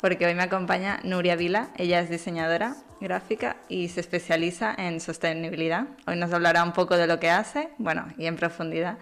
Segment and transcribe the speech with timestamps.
[0.00, 1.68] porque hoy me acompaña Nuria Vila.
[1.76, 5.86] Ella es diseñadora gráfica y se especializa en sostenibilidad.
[6.06, 8.98] Hoy nos hablará un poco de lo que hace, bueno, y en profundidad,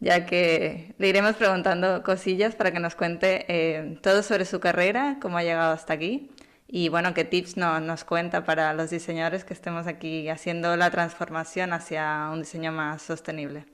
[0.00, 5.18] ya que le iremos preguntando cosillas para que nos cuente eh, todo sobre su carrera,
[5.20, 6.30] cómo ha llegado hasta aquí
[6.66, 11.72] y bueno, qué tips nos cuenta para los diseñadores que estemos aquí haciendo la transformación
[11.72, 13.64] hacia un diseño más sostenible.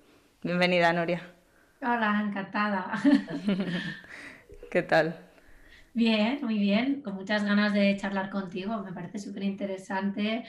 [0.43, 1.23] Bienvenida, Nuria.
[1.83, 2.93] Hola, encantada.
[4.71, 5.24] ¿Qué tal?
[5.95, 8.83] Bien, muy bien, con muchas ganas de charlar contigo.
[8.83, 10.45] Me parece súper interesante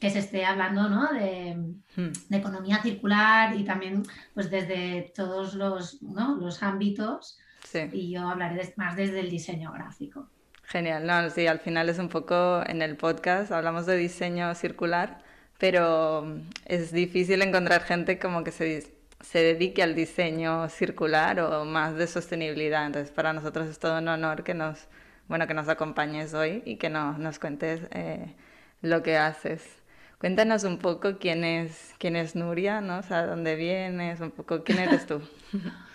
[0.00, 1.12] que se esté hablando ¿no?
[1.12, 1.56] de,
[1.96, 2.12] hmm.
[2.28, 6.36] de, economía circular y también pues desde todos los, ¿no?
[6.36, 7.36] los ámbitos.
[7.64, 7.80] Sí.
[7.92, 10.28] Y yo hablaré más desde el diseño gráfico.
[10.62, 15.18] Genial, no, sí, al final es un poco en el podcast, hablamos de diseño circular,
[15.58, 18.95] pero es difícil encontrar gente como que se,
[19.30, 22.86] se dedique al diseño circular o más de sostenibilidad.
[22.86, 24.86] Entonces, para nosotros es todo un honor que nos,
[25.26, 28.34] bueno, que nos acompañes hoy y que nos, nos cuentes eh,
[28.82, 29.82] lo que haces.
[30.20, 33.00] Cuéntanos un poco quién es, quién es Nuria, ¿no?
[33.00, 35.20] O dónde vienes, un poco quién eres tú.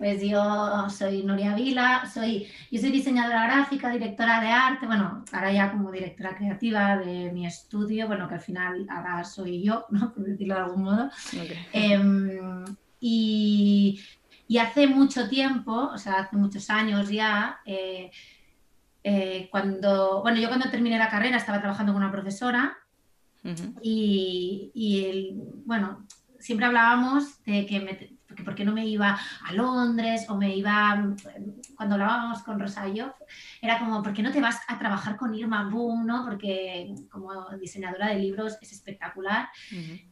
[0.00, 5.52] Pues yo soy Nuria Vila, soy, yo soy diseñadora gráfica, directora de arte, bueno, ahora
[5.52, 10.14] ya como directora creativa de mi estudio, bueno, que al final ahora soy yo, ¿no?
[10.14, 11.10] por decirlo de algún modo.
[11.74, 12.64] Em,
[12.98, 14.00] y,
[14.48, 18.10] y, hace mucho tiempo, o sea, hace muchos años ya, eh,
[19.04, 22.78] eh, cuando, bueno, yo cuando terminé la carrera estaba trabajando con una profesora
[23.82, 25.34] y, y
[25.66, 26.06] bueno,
[26.38, 30.54] siempre hablábamos de que me, porque por qué no me iba a Londres o me
[30.54, 31.04] iba,
[31.74, 33.12] cuando hablábamos con Rosario,
[33.60, 36.06] era como, ¿por qué no te vas a trabajar con Irma Boom?
[36.06, 36.24] ¿no?
[36.24, 39.48] Porque como diseñadora de libros es espectacular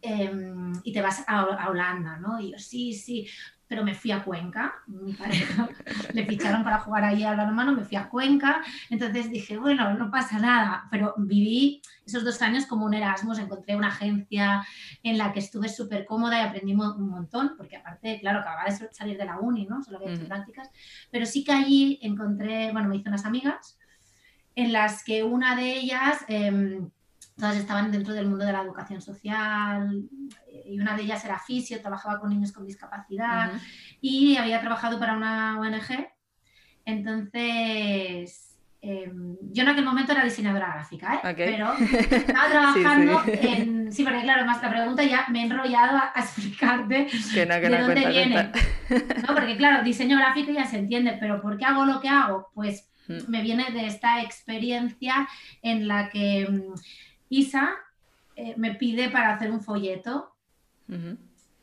[0.02, 2.40] em, y te vas a, a, Holanda, ¿no?
[2.40, 3.28] Y yo, sí, sí,
[3.68, 5.68] pero me fui a Cuenca, mi pareja
[6.14, 10.10] le ficharon para jugar ahí al balonmano, me fui a Cuenca, entonces dije, bueno, no
[10.10, 14.66] pasa nada, pero viví esos dos años como un Erasmus, encontré una agencia
[15.02, 18.88] en la que estuve súper cómoda y aprendí un montón, porque aparte, claro, acababa de
[18.92, 19.82] salir de la uni, ¿no?
[19.82, 20.70] Solo había hecho prácticas,
[21.10, 23.78] pero sí que allí encontré, bueno, me hice unas amigas
[24.54, 26.24] en las que una de ellas...
[26.28, 26.80] Eh,
[27.38, 30.02] todas estaban dentro del mundo de la educación social
[30.64, 33.52] y una de ellas era fisio, trabajaba con niños con discapacidad
[34.00, 36.08] y había trabajado para una ONG.
[36.84, 41.34] Entonces, em, yo en aquel momento era diseñadora gráfica, ¿eh?
[41.36, 41.72] pero
[42.10, 43.92] estaba trabajando en...
[43.92, 48.52] Sí, porque claro, más la pregunta ya me he enrollado a, explicarte de dónde viene.
[49.28, 49.34] ¿no?
[49.34, 52.50] Porque claro, diseño gráfico ya se entiende, pero ¿por qué hago lo que hago?
[52.54, 53.30] Pues mm.
[53.30, 55.28] me viene de esta experiencia
[55.62, 56.74] en la que mm,
[57.28, 57.70] Isa
[58.36, 60.34] eh, me pide para hacer un folleto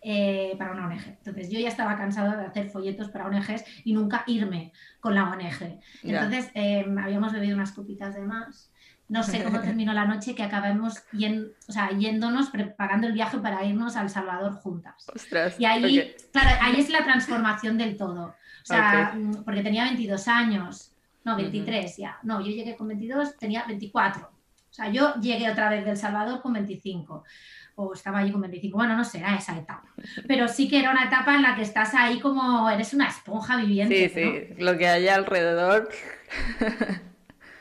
[0.02, 1.08] eh, para una ONG.
[1.08, 5.24] Entonces yo ya estaba cansada de hacer folletos para ONGs y nunca irme con la
[5.24, 5.80] ONG.
[6.04, 8.72] Entonces em, habíamos bebido unas copitas de más.
[9.08, 14.02] No sé cómo terminó la noche que acabamos yéndonos, preparando el viaje para irnos a
[14.02, 15.08] El Salvador juntas.
[15.58, 16.16] y ahí,
[16.62, 18.26] ahí es la transformación del todo.
[18.28, 20.92] O sea, mm, porque tenía 22 años,
[21.24, 22.20] no, 23 ya.
[22.22, 24.35] No, yo llegué con 22, tenía 24.
[24.76, 27.24] O sea, yo llegué otra vez del Salvador con 25
[27.76, 29.88] o estaba allí con 25, bueno, no sé, era esa etapa.
[30.28, 33.56] Pero sí que era una etapa en la que estás ahí como, eres una esponja
[33.56, 34.10] viviente.
[34.10, 35.88] Sí, sí, lo que hay alrededor.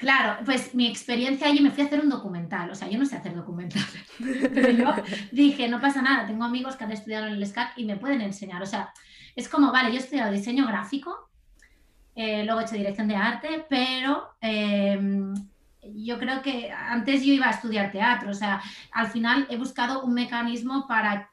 [0.00, 3.06] Claro, pues mi experiencia allí me fui a hacer un documental, o sea, yo no
[3.06, 4.04] sé hacer documentales,
[4.52, 4.94] pero yo
[5.30, 8.20] dije, no pasa nada, tengo amigos que han estudiado en el SCAC y me pueden
[8.20, 8.92] enseñar, o sea,
[9.36, 11.30] es como, vale, yo he estudiado diseño gráfico,
[12.16, 14.98] eh, luego he hecho dirección de arte, pero eh,
[15.94, 18.60] yo creo que antes yo iba a estudiar teatro, o sea,
[18.92, 21.30] al final he buscado un mecanismo para,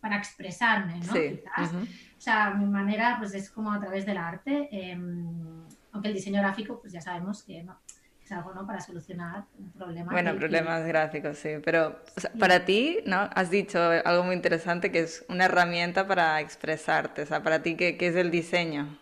[0.00, 1.12] para expresarme, ¿no?
[1.12, 6.40] O sea, mi manera pues es como a través del arte, em, aunque el diseño
[6.40, 7.80] gráfico pues ya sabemos que no,
[8.22, 8.66] es algo ¿no?
[8.66, 10.12] para solucionar un problema.
[10.12, 11.98] Bueno, problemas gráficos, sí, pero
[12.38, 13.30] para ti, ¿no?
[13.34, 17.74] Has dicho algo muy interesante que es una herramienta para expresarte, o sea, para ti,
[17.74, 18.98] ¿qué, qué es el diseño?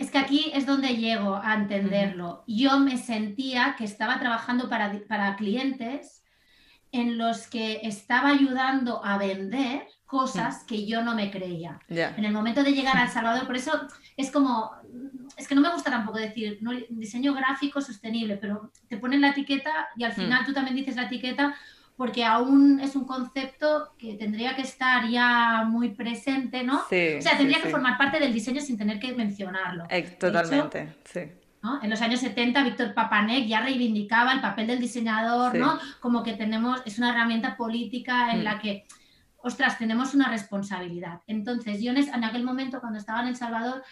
[0.00, 2.42] Es que aquí es donde llego a entenderlo.
[2.46, 6.24] Yo me sentía que estaba trabajando para, clientes
[6.90, 11.80] en los que estaba ayudando a vender cosas que yo no me creía.
[11.90, 13.72] En el momento de llegar a El Salvador, por eso
[14.16, 14.70] es como,
[15.36, 19.32] es que no me gusta tampoco decir no, diseño gráfico sostenible, pero te ponen la
[19.32, 21.54] etiqueta y al final tú también dices la etiqueta
[22.00, 26.80] porque aún es un concepto que tendría que estar ya muy presente, ¿no?
[26.88, 27.72] Sí, o sea, tendría sí, que sí.
[27.72, 29.84] formar parte del diseño sin tener que mencionarlo.
[29.90, 31.20] Eh, Totalmente, sí.
[31.62, 31.82] ¿no?
[31.82, 35.58] En los años 70, Víctor Papanek ya reivindicaba el papel del diseñador, Sí.
[35.58, 35.78] ¿no?
[36.00, 38.44] Como que tenemos, es una herramienta política en Mm.
[38.44, 38.86] la que,
[39.42, 41.20] ostras, tenemos una responsabilidad.
[41.26, 43.82] Entonces, yo en, en aquel momento, cuando estaba en El Salvador,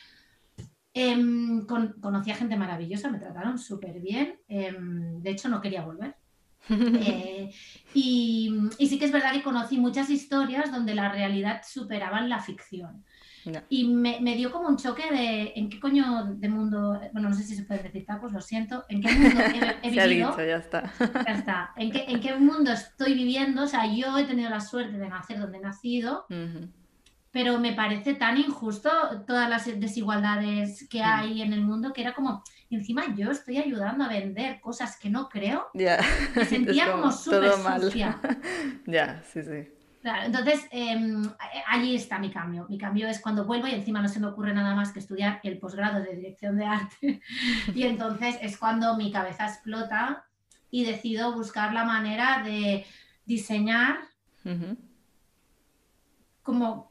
[1.69, 4.41] con- conocí a gente maravillosa, me trataron súper bien.
[4.49, 6.17] em, de hecho, no quería volver.
[6.71, 7.51] Eh,
[7.95, 12.41] y, y sí que es verdad que conocí muchas historias donde la realidad superaban la
[12.41, 13.05] ficción.
[13.45, 13.65] Ya.
[13.71, 17.35] Y me, me dio como un choque de en qué coño de mundo, bueno, no
[17.35, 20.07] sé si se puede decir tacos, lo siento, en qué mundo he, he Se ha
[20.07, 20.93] vivido, dicho, ya está.
[21.27, 24.61] ya está, ¿En qué, en qué mundo estoy viviendo, o sea, yo he tenido la
[24.61, 26.69] suerte de nacer donde he nacido, Ujú.
[27.31, 28.91] Pero me parece tan injusto
[29.27, 34.05] todas las desigualdades que hay en el mundo que era como, encima yo estoy ayudando
[34.05, 36.01] a vender cosas que no creo, Ya.
[36.35, 38.21] me sentía como súper sucia.
[38.87, 39.69] Ya, sí, sí.
[40.01, 41.29] Claro, entonces em,
[41.67, 42.67] allí está mi cambio.
[42.69, 45.41] Mi cambio es cuando vuelvo y encima no se me ocurre nada más que estudiar
[45.43, 47.21] el posgrado de dirección de arte.
[47.75, 50.25] y entonces es cuando mi cabeza explota
[50.71, 52.87] y decido buscar la manera de
[53.27, 53.99] diseñar
[56.43, 56.88] como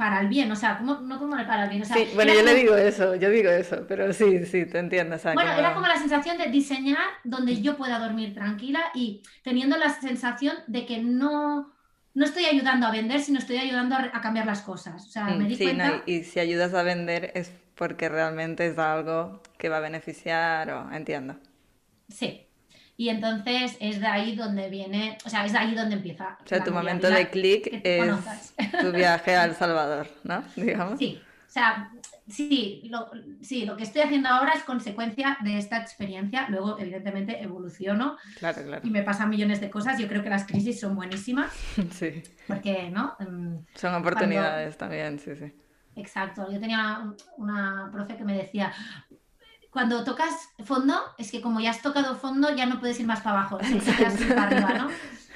[0.00, 1.82] para el bien, o sea, no como para el bien.
[1.82, 4.78] O sea, Sí, bueno, yo le digo eso, yo digo eso, pero sí, sí, te
[4.78, 5.16] entiendo.
[5.16, 8.80] o sea, Bueno, como- era como la sensación de diseñar donde yo pueda dormir tranquila
[8.94, 11.70] y teniendo la sensación de que no,
[12.14, 15.04] no estoy ayudando a vender, sino estoy ayudando a, cambiar las cosas.
[15.06, 16.02] O sea, Mm, me di sí, cuenta...
[16.06, 20.70] y, y si ayudas a vender es porque realmente es algo que va a beneficiar
[20.70, 21.36] o entiendo.
[22.08, 22.49] Sí.
[23.00, 26.36] Y entonces es de ahí donde viene, o sea, es de ahí donde empieza.
[26.44, 28.54] O sea, tu momento de clic es conozcas.
[28.78, 30.44] tu viaje a El Salvador, ¿no?
[30.54, 30.98] Digamos.
[30.98, 31.90] Sí, o sea,
[32.28, 33.10] sí lo,
[33.40, 36.46] sí, lo que estoy haciendo ahora es consecuencia de esta experiencia.
[36.50, 38.86] Luego, evidentemente, evoluciono Claro, claro.
[38.86, 39.98] y me pasan millones de cosas.
[39.98, 41.50] Yo creo que las crisis son buenísimas
[41.92, 43.16] Sí, porque, ¿no?
[43.76, 45.50] Son oportunidades también, sí, sí.
[45.96, 48.72] Exacto, yo tenía una profe que me decía,
[49.70, 50.34] cuando tocas
[50.64, 53.58] fondo, es que como ya has tocado fondo, ya no puedes ir más para abajo,
[53.58, 54.90] tienes que ir así para arriba, ¿no?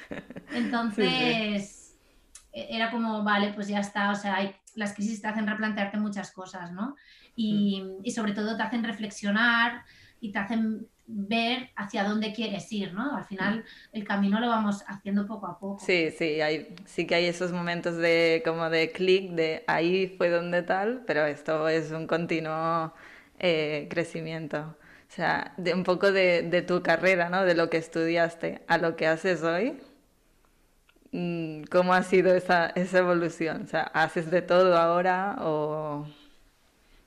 [0.53, 1.97] Entonces,
[2.51, 5.97] e- era como, vale, pues ya está, o sea, hay- las crisis te hacen replantearte
[5.97, 6.95] muchas cosas, ¿no?
[7.35, 9.83] Y, y sobre todo te hacen reflexionar
[10.19, 13.15] y te hacen ver hacia dónde quieres ir, ¿no?
[13.15, 15.79] Al final el camino lo vamos haciendo poco a poco.
[15.85, 20.29] Sí, sí, hay, sí que hay esos momentos de como de clic, de ahí fue
[20.29, 22.93] donde tal, pero esto es un continuo
[23.39, 24.77] eh, crecimiento.
[25.09, 27.43] O sea, un poco de, tu carrera, ¿no?
[27.43, 29.79] De lo que estudiaste a lo que haces hoy.
[31.11, 33.63] Mm, ¿Cómo ha sido esa, esa evolución?
[33.63, 36.07] O sea, ¿haces de todo ahora o...?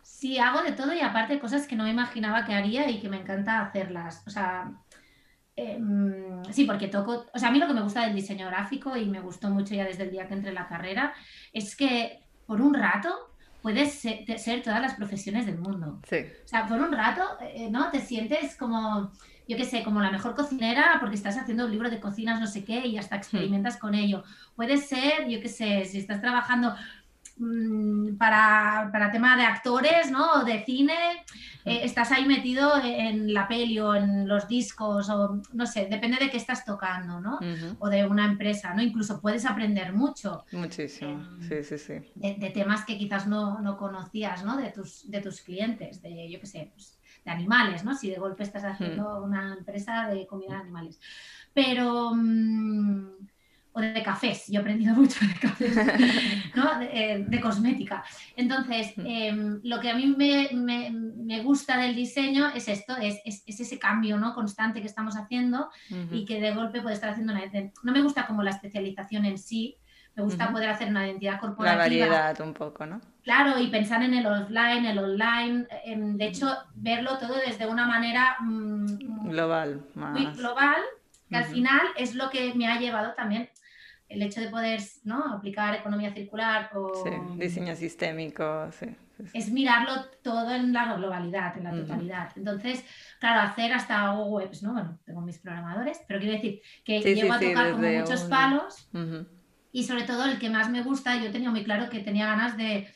[0.03, 3.21] Sí, hago de todo y aparte cosas que no imaginaba que haría y que me
[3.21, 4.23] encanta hacerlas.
[4.27, 4.73] O sea,
[5.55, 8.97] em, sí, porque toco, o sea, a mí lo que me gusta del diseño gráfico
[8.97, 11.15] y me gustó mucho ya desde el día que entré en la carrera
[11.53, 13.28] es que por un rato
[13.63, 16.01] puedes ser, todas las profesiones del mundo.
[16.09, 17.91] Sí, O sea, por un rato, eh, ¿no?
[17.91, 19.11] Te sientes como,
[19.49, 22.47] yo qué sé, como la mejor cocinera porque estás haciendo un libro de cocinas, no
[22.47, 24.23] sé qué, y hasta experimentas con ello.
[24.57, 26.75] Puede ser, yo qué sé, si estás trabajando
[28.19, 30.33] para, para tema de actores, ¿no?
[30.35, 30.95] O de cine,
[31.65, 36.19] eh, estás ahí metido en la peli o en los discos, o no sé, depende
[36.19, 37.39] de qué estás tocando, ¿no?
[37.79, 38.83] O de una empresa, ¿no?
[38.83, 41.95] Incluso puedes aprender mucho Muchísimo, Em, sí, sí, sí.
[42.15, 44.57] de, de temas que quizás no, no conocías, ¿no?
[44.57, 47.95] De tus, de tus clientes, de, yo qué sé, pues, de animales, ¿no?
[47.95, 51.01] Si de golpe estás haciendo una empresa de comida de animales.
[51.55, 52.15] Pero...
[52.15, 53.29] mm,
[53.79, 55.77] o de cafés, yo he aprendido mucho de cafés,
[56.57, 56.79] ¿no?
[56.81, 58.03] de, eh, de cosmética.
[58.37, 63.21] Entonces, em, lo que a mí me, me- me gusta del diseño es esto, es,
[63.25, 64.35] es- es ese cambio ¿no?
[64.35, 65.71] constante que estamos haciendo
[66.11, 67.43] y que de golpe puede estar haciendo una...
[67.83, 69.77] No me gusta como la especialización en sí,
[70.17, 71.77] me gusta poder hacer una identidad La corporativa.
[71.79, 73.01] variedad un poco, ¿no?
[73.23, 77.87] Claro, y pensar en el offline, el online, em, de hecho, verlo todo desde una
[77.87, 80.81] manera mm, Global, muy global,
[81.29, 83.49] que al final es lo que me ha llevado también
[84.09, 85.35] el hecho de poder ¿no?
[85.35, 88.87] aplicar economía circular o Sí, diseño sistémico, sí.
[89.17, 89.31] sí, sí.
[89.39, 92.33] es mirarlo todo en la globalidad, en la totalidad.
[92.37, 92.85] Entonces,
[93.21, 94.73] claro, hacer hasta webs, ¿no?
[94.73, 98.89] Bueno, tengo mis programadores, pero quiero decir que llego a tocar como muchos un- palos
[99.71, 102.57] y sobre todo el que más me gusta, yo tenía muy claro que tenía ganas
[102.57, 102.89] de,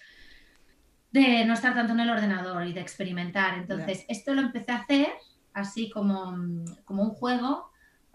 [1.11, 3.59] de no estar tanto en el ordenador y de experimentar.
[3.59, 5.09] Entonces, esto lo empecé a hacer
[5.52, 6.35] así como,
[6.85, 7.71] como un juego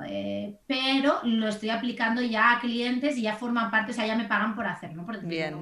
[0.06, 4.16] eh, pero lo estoy aplicando ya a clientes y ya forman parte, o sea, ya
[4.16, 5.58] me pagan por hacerlo, por Bien.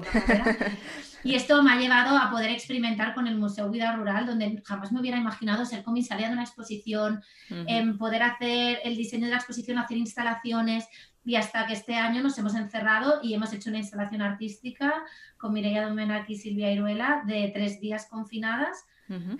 [1.24, 4.92] Y esto me ha llevado a poder experimentar con el Museo Vida Rural, donde jamás
[4.92, 9.38] me hubiera imaginado ser comisaria de una exposición, en poder hacer el diseño de la
[9.38, 10.86] exposición, hacer instalaciones,
[11.24, 14.94] y hasta que este año nos hemos encerrado y hemos hecho una instalación artística
[15.36, 18.84] con Mireia Domenach y Silvia Iruela de tres días confinadas,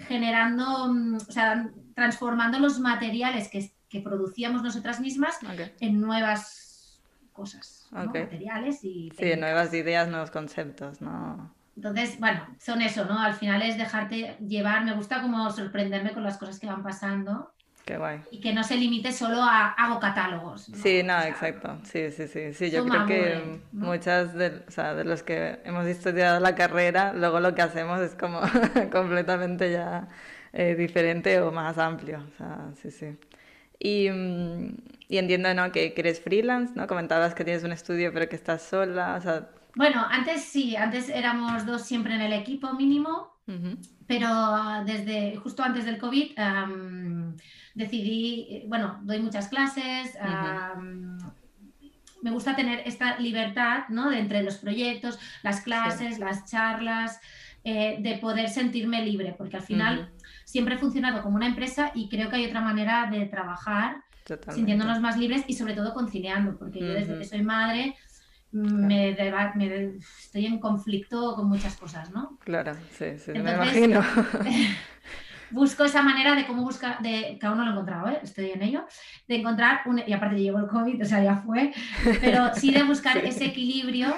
[0.08, 5.38] generando, mm, o sea, transformando los materiales que, que producíamos nosotras mismas
[5.80, 7.00] en nuevas
[7.32, 9.12] cosas, materiales y...
[9.16, 11.54] Sí, nuevas ideas, nuevos conceptos, ¿no?
[11.76, 13.18] Entonces, bueno, son eso, ¿no?
[13.18, 17.52] Al final es dejarte llevar, me gusta como sorprenderme con las cosas que van pasando
[17.86, 18.20] Qué guay.
[18.32, 20.64] Y que no se limite solo a hago catálogos.
[20.74, 21.78] Sí, no, exacto.
[21.84, 22.52] Sí, sí, sí.
[22.52, 27.12] sí yo creo que muchas de, o sea, de los que hemos estudiado la carrera,
[27.12, 28.40] luego lo que hacemos es como
[28.90, 30.08] completamente ya
[30.52, 32.26] eh, diferente o más amplio.
[32.26, 33.16] O sea, sí, sí.
[33.78, 34.76] Y, mm,
[35.08, 35.72] y entiendo ¿no?
[35.72, 36.86] que, eres freelance, ¿no?
[36.86, 39.16] Comentabas que tienes un estudio pero que estás sola.
[39.16, 39.48] O sea...
[39.74, 43.36] Bueno, antes sí, antes éramos dos siempre en el equipo mínimo,
[44.06, 44.28] pero
[44.84, 46.32] desde justo antes del COVID
[47.74, 50.16] decidí, bueno, doy muchas clases,
[52.22, 54.10] me gusta tener esta libertad, ¿no?
[54.10, 57.20] De entre los proyectos, las clases, las charlas,
[57.62, 60.10] eh, de poder sentirme libre, porque al final
[60.46, 63.96] siempre he funcionado como una empresa y creo que hay otra manera de trabajar
[64.48, 67.94] sintiéndonos más libres y sobre todo conciliando, porque yo desde que soy madre
[68.52, 69.10] me,
[70.18, 72.38] estoy en conflicto con muchas cosas, ¿no?
[72.44, 74.00] Claro, sí, sí, me imagino.
[75.50, 78.20] busco esa manera de cómo buscar, de, que aún no lo he encontrado, ¿eh?
[78.22, 78.86] estoy en ello,
[79.28, 81.72] de encontrar, un, y aparte llegó el COVID, o sea, ya fue,
[82.20, 84.14] pero sí de buscar ese equilibrio,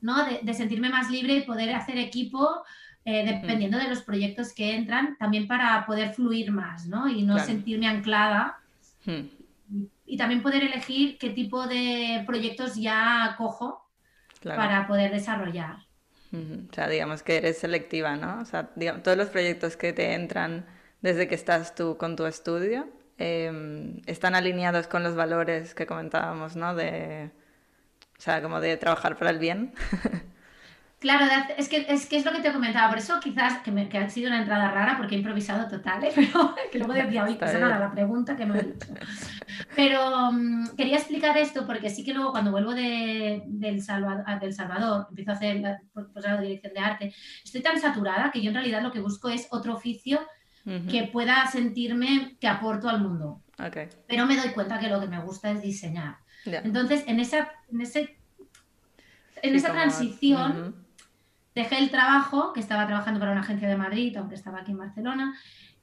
[0.00, 0.24] ¿no?
[0.24, 2.62] De, sentirme más libre y poder hacer equipo
[3.04, 7.08] eh, dependiendo de los proyectos que entran, también para poder fluir más, ¿no?
[7.08, 8.60] Y no sentirme anclada.
[10.06, 13.88] Y, también poder elegir qué tipo de proyectos ya cojo
[14.44, 15.78] para poder desarrollar.
[16.32, 18.40] O sea, digamos que eres selectiva, ¿no?
[18.40, 20.64] O sea, digamos, todos los proyectos que te entran
[21.00, 26.56] desde que estás tú con tu estudio em, están alineados con los valores que comentábamos,
[26.56, 26.74] ¿no?
[26.74, 27.30] De,
[28.16, 29.74] o sea, como de trabajar para el bien.
[31.02, 33.88] Claro, es que, es que es lo que te comentaba, por eso quizás que, me,
[33.88, 36.12] que ha sido una entrada rara porque he improvisado total, ¿eh?
[36.14, 38.86] pero que luego decía, oye, no era la pregunta que no he dicho.
[39.74, 44.54] Pero mm, quería explicar esto porque sí que luego cuando vuelvo de, del, Salvador, del
[44.54, 48.50] Salvador, empiezo a hacer la posgrado de dirección de arte, estoy tan saturada que yo
[48.50, 50.20] en realidad lo que busco es otro oficio
[50.88, 53.42] que pueda sentirme que aporto al mundo.
[53.58, 53.88] Okay.
[54.06, 56.18] Pero me doy cuenta que lo que me gusta es diseñar.
[56.44, 58.16] Entonces, en esa, en ese,
[59.42, 60.76] en esa transición
[61.54, 64.78] dejé el trabajo, que estaba trabajando para una agencia de Madrid, aunque estaba aquí en
[64.78, 65.34] Barcelona,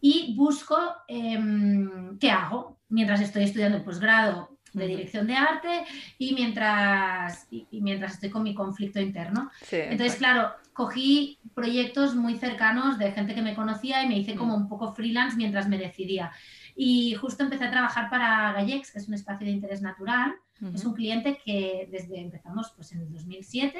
[0.01, 5.83] y busco em, qué hago mientras estoy estudiando el posgrado de dirección de arte
[6.17, 9.51] y mientras, y, mientras estoy con mi conflicto interno.
[9.71, 14.55] Entonces, claro, cogí proyectos muy cercanos de gente que me conocía y me hice como
[14.55, 16.31] un poco freelance mientras me decidía.
[16.75, 20.35] Y justo empecé a trabajar para Gallex, que es un espacio de interés natural,
[20.74, 23.80] es un cliente que desde empezamos pues, en el 2007,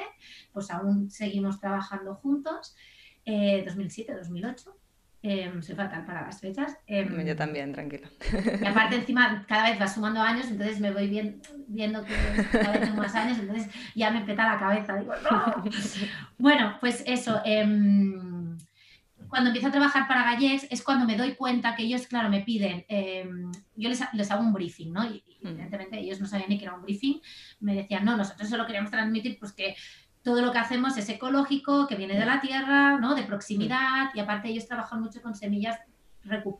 [0.52, 2.74] pues aún seguimos trabajando juntos,
[3.26, 4.76] 2007, 2008.
[5.22, 6.78] Eh, soy fatal para las fechas.
[6.86, 8.08] Em, Yo también, tranquilo.
[8.32, 11.08] Y aparte, encima, cada vez va sumando años, entonces me voy
[11.68, 12.14] viendo que
[12.50, 14.96] cada vez tengo más años, entonces ya me peta la cabeza.
[14.96, 15.64] Digo, no.
[16.38, 17.42] Bueno, pues eso.
[17.44, 18.39] Em,
[19.30, 22.40] cuando empiezo a trabajar para Gallex es cuando me doy cuenta que ellos, claro, me
[22.40, 25.04] piden, em, yo les, les, hago un briefing, ¿no?
[25.04, 25.46] Y, mm.
[25.46, 27.20] evidentemente ellos no sabían ni que era un briefing,
[27.60, 29.76] me decían, no, nosotros solo queríamos transmitir pues que
[30.22, 33.14] todo lo que hacemos es ecológico, que viene de la tierra, ¿no?
[33.14, 35.78] De proximidad, y aparte ellos trabajan mucho con semillas,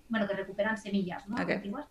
[0.08, 1.36] bueno, que recuperan semillas, ¿no?
[1.36, 1.86] Antiguas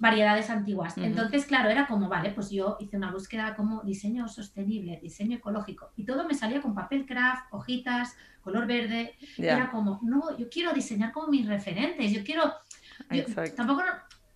[0.00, 0.96] variedades antiguas.
[0.96, 5.92] Entonces, claro, era como, vale, pues yo hice una búsqueda como diseño sostenible, diseño ecológico,
[5.94, 9.14] y todo me salía con papel craft, hojitas, color verde.
[9.36, 12.52] Era como, no, yo quiero diseñar como mis referentes, yo quiero...
[13.10, 13.82] Yo, tampoco,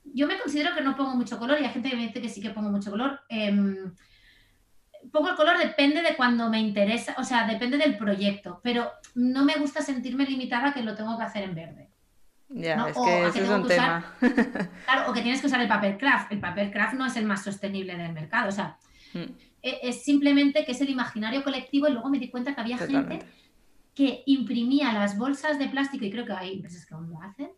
[0.05, 2.29] yo me considero que no pongo mucho color y hay gente que me dice que
[2.29, 3.21] sí que pongo mucho color.
[3.29, 3.95] Em,
[5.11, 9.45] pongo el color depende de cuando me interesa, o sea, depende del proyecto, pero no
[9.45, 11.94] me gusta sentirme limitada que lo tengo que hacer en verde.
[12.49, 14.15] Ya, es que eso es un tema.
[14.85, 16.33] claro, o que tienes que usar el papel craft.
[16.33, 18.49] El papel craft no es el más sostenible del mercado.
[18.49, 18.77] O sea,
[19.15, 19.19] mm.
[19.63, 22.79] e, es simplemente que es el imaginario colectivo y luego me di cuenta que había
[22.79, 23.21] gente
[23.95, 27.51] que imprimía las bolsas de plástico, y creo que hay empresas que aún lo hacen,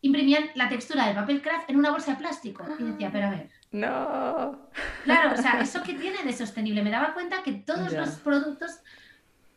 [0.00, 2.64] imprimían la textura del papel craft en una bolsa de plástico.
[2.78, 3.50] Y decía, pero a ver.
[3.72, 4.68] No.
[5.04, 6.82] Claro, o sea, ¿eso que tiene de sostenible?
[6.82, 8.80] Me daba cuenta que todos los productos,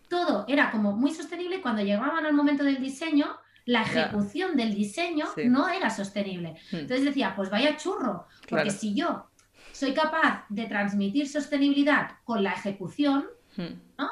[0.07, 5.25] todo era como muy sostenible cuando llegaban al momento del diseño la ejecución del diseño
[5.45, 6.55] no era sostenible.
[6.71, 6.77] Hmm.
[6.77, 9.27] Entonces decía, pues vaya churro, porque si yo
[9.71, 13.25] soy capaz de transmitir sostenibilidad con la ejecución,
[13.57, 14.03] hmm.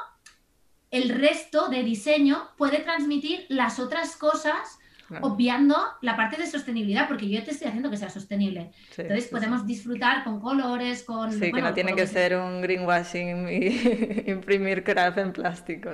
[0.90, 4.78] el resto de diseño puede transmitir las otras cosas
[5.20, 8.72] obviando la parte de sostenibilidad, porque yo te estoy haciendo que sea sostenible.
[8.96, 11.32] Entonces podemos disfrutar con colores, con...
[11.32, 15.90] Sí, que no tiene que ser un greenwashing y imprimir craft en plástico.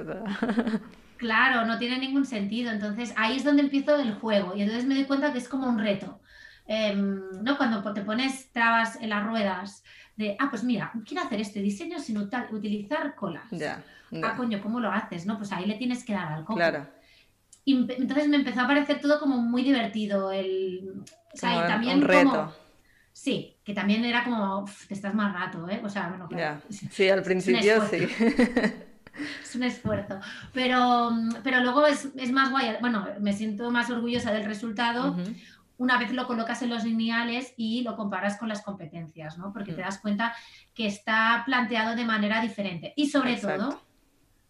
[1.21, 2.73] Claro, no tiene ningún sentido.
[2.73, 5.69] Entonces ahí es donde empiezo el juego y entonces me doy cuenta que es como
[5.69, 6.19] un reto.
[6.67, 7.59] Em, ¿no?
[7.59, 9.85] Cuando te pones trabas en las ruedas
[10.17, 13.45] de, ah, pues mira, quiero hacer este diseño sin utilizar colas.
[13.51, 13.85] Ya,
[14.23, 15.27] Ah, coño, ¿cómo lo haces?
[15.27, 16.55] No, pues ahí le tienes que dar al coco.
[16.55, 16.87] Claro.
[17.67, 20.33] Y entonces me empezó a parecer todo como muy divertido.
[20.33, 21.03] El,
[21.35, 22.57] o sea, y también un reto.
[23.13, 25.83] sí, que también era como, te estás más rato, ¿eh?
[25.85, 26.63] O sea, bueno, claro.
[26.71, 28.09] Sí, al principio sí.
[29.43, 30.21] es un esfuerzo.
[30.53, 31.13] Pero,
[31.43, 32.77] pero luego es, es, más guay.
[32.81, 35.17] Bueno, me siento más orgullosa del resultado.
[35.77, 39.53] Una vez lo colocas en los lineales y lo comparas con las competencias, ¿no?
[39.53, 40.35] Porque te das cuenta
[40.75, 42.93] que está planteado de manera diferente.
[42.97, 43.81] Y sobre todo,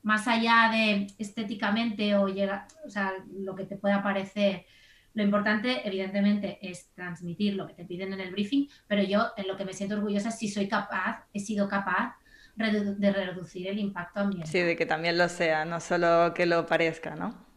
[0.03, 4.67] más allá de estéticamente o, llega, o sea, lo que te pueda parecer,
[5.15, 9.47] lo importante, evidentemente, es transmitir lo que te piden en el briefing, pero yo en
[9.47, 12.17] lo que me siento orgullosa es si soy capaz, he sido capaz
[12.57, 14.51] de reducir el impacto ambiental.
[14.51, 17.51] Sí, de que también lo sea, no solo que lo parezca, ¿no?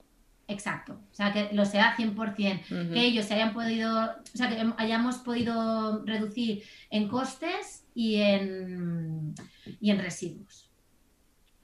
[0.47, 4.61] Exacto, o sea, que lo sea 100%, que ellos se hayan podido, o sea, que
[4.77, 9.33] hayamos podido reducir en costes y en,
[9.79, 10.69] y en residuos.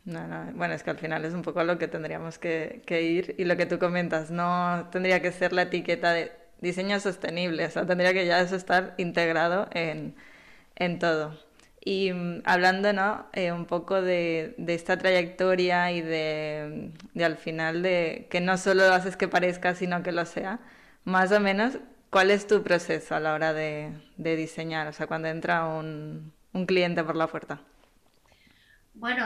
[0.05, 3.03] No, no, bueno, es que al final es un poco lo que tendríamos que, que,
[3.03, 6.31] ir y lo que tú comentas, no tendría que ser la etiqueta de
[6.61, 10.15] diseño sostenible, o sea, tendría que ya eso estar integrado en,
[10.75, 11.48] en todo.
[11.83, 13.27] Y mm, hablando, ¿no?
[13.33, 16.91] Eh, un poco de, de, esta trayectoria y de,
[17.23, 20.59] al final de que no solo haces que parezca, sino que lo sea,
[21.05, 24.87] más o menos, ¿cuál es tu proceso a la hora de, de diseñar?
[24.87, 27.61] O sea, cuando entra un, un cliente por la puerta.
[28.93, 29.25] Bueno,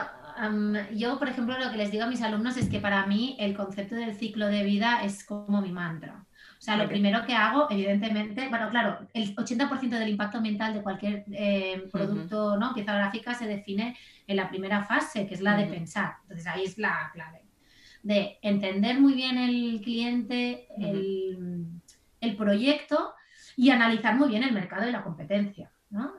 [0.94, 3.56] yo, por ejemplo, lo que les digo a mis alumnos es que para mí el
[3.56, 6.26] concepto del ciclo de vida es como mi mantra.
[6.64, 10.82] O sea, lo primero que hago, evidentemente, bueno, claro, el 80% del impacto ambiental de
[10.82, 12.74] cualquier eh, producto, ¿no?
[12.74, 16.20] Pieza gráfica se define en la primera fase, que es la de pensar.
[16.22, 17.42] Entonces ahí es la clave.
[18.02, 21.68] De entender muy bien el cliente, el,
[22.22, 23.14] el proyecto
[23.58, 25.70] y analizar muy bien el mercado y la competencia.
[25.90, 26.14] ¿no?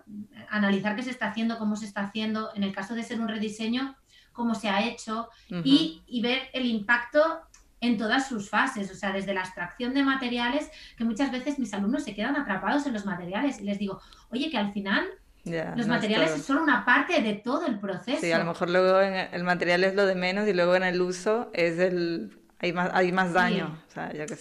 [0.51, 2.51] Analizar qué se está haciendo, cómo se está haciendo.
[2.55, 3.97] En el caso de ser un rediseño,
[4.35, 7.41] cómo se ha hecho y, ver el impacto
[7.87, 11.73] en todas sus fases, o sea, desde la extracción de materiales, que muchas veces mis
[11.75, 15.07] alumnos se quedan atrapados en los materiales y les digo, oye, que al final
[15.45, 18.21] los materiales son una parte de todo el proceso.
[18.21, 21.01] Sí, a lo mejor luego el material es lo de menos y luego en el
[21.01, 23.79] uso es el hay más, hay más daño.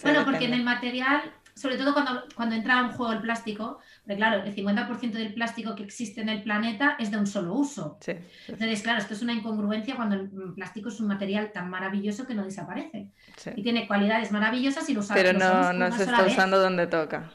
[0.02, 1.22] bueno, porque en el material
[1.54, 5.74] sobre todo cuando, cuando entra en juego el plástico, porque claro, el 50% del plástico
[5.74, 7.98] que existe en el planeta es de un solo uso.
[8.06, 12.34] Entonces, claro, esto es una incongruencia cuando el plástico es un material tan maravilloso que
[12.34, 13.08] no desaparece.
[13.56, 15.22] Y tiene cualidades maravillosas y lo usamos.
[15.22, 17.32] Pero no, no se está usando donde toca.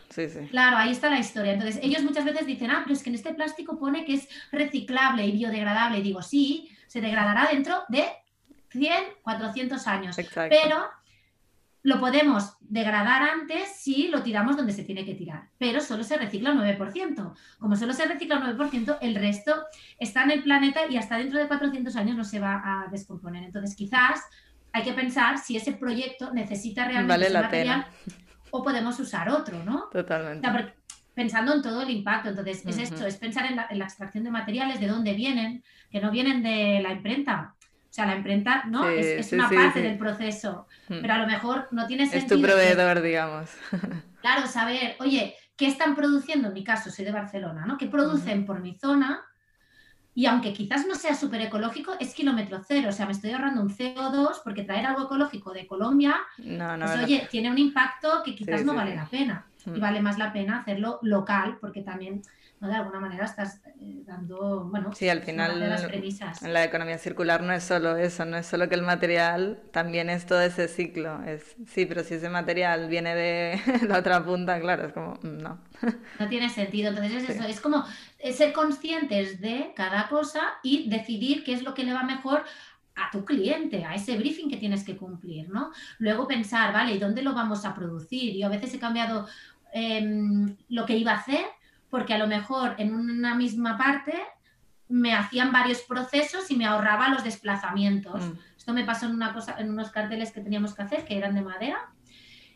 [0.51, 1.53] Claro, ahí está la historia.
[1.53, 4.29] Entonces, ellos muchas veces dicen, ah, pero es que en este plástico pone que es
[4.51, 5.97] reciclable y biodegradable.
[5.97, 8.05] Y digo, sí, se degradará dentro de
[8.69, 10.15] 100, 400 años.
[10.35, 10.87] Pero
[11.81, 16.17] lo podemos degradar antes si lo tiramos donde se tiene que tirar, pero solo se
[16.17, 17.33] recicla un 9%.
[17.57, 19.55] Como solo se recicla un 9%, el resto
[19.99, 23.43] está en el planeta y hasta dentro de 400 años no se va a descomponer.
[23.43, 24.21] Entonces, quizás
[24.71, 27.87] hay que pensar si ese proyecto necesita realmente ese material
[28.51, 29.89] o podemos usar otro, ¿no?
[29.91, 30.75] Totalmente.
[31.15, 32.29] pensando en todo el impacto.
[32.29, 35.63] Entonces, es esto, es pensar en la, en la extracción de materiales, de dónde vienen,
[35.91, 37.55] que no vienen de la imprenta,
[37.99, 38.87] sea, la imprenta, ¿no?
[38.87, 41.01] es, una parte del proceso, hmm.
[41.01, 42.35] pero a lo mejor no tiene sentido.
[42.35, 43.49] Es tu proveedor, digamos.
[44.21, 46.49] Claro, saber, oye, ¿qué están produciendo?
[46.49, 47.77] En mi caso, soy de Barcelona, ¿no?
[47.77, 49.23] ¿Qué producen por mi zona?
[50.13, 52.89] Y aunque quizás no sea súper ecológico, es kilómetro cero.
[52.89, 56.85] O sea, me estoy ahorrando un CO2 porque traer algo ecológico de Colombia, no, no,
[56.85, 59.45] pues, oye, tiene un impacto que quizás no vale la pena.
[59.65, 59.79] Y hmm.
[59.79, 62.21] vale más la pena hacerlo local porque también
[62.67, 66.43] de alguna manera estás eh, dando, bueno, sí, al final las premisas.
[66.43, 70.09] En la economía circular no es solo eso, no es solo que el material, también
[70.09, 71.23] es todo ese ciclo.
[71.23, 75.37] Es, sí, pero si ese material viene de la otra punta, claro, es como, mm,
[75.37, 75.59] no.
[76.19, 76.89] No tiene sentido.
[76.89, 77.85] Entonces es eso, es como
[78.33, 82.43] ser conscientes de cada cosa y decidir qué es lo que le va mejor
[82.95, 85.71] a tu cliente, a ese briefing que tienes que cumplir, ¿no?
[85.99, 88.35] Luego pensar, vale, ¿y dónde lo vamos a producir?
[88.35, 89.27] Yo a veces he cambiado
[89.71, 91.45] em, lo que iba a hacer
[91.89, 94.13] porque a lo mejor en una misma parte
[94.87, 98.25] me hacían varios procesos y me ahorraba los desplazamientos.
[98.25, 98.39] Mm.
[98.57, 101.35] Esto me pasó en, una cosa, en unos carteles que teníamos que hacer, que eran
[101.35, 101.77] de madera,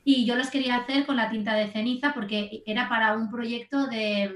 [0.03, 3.87] Y yo los quería hacer con la tinta de ceniza porque era para un proyecto
[3.87, 4.29] de...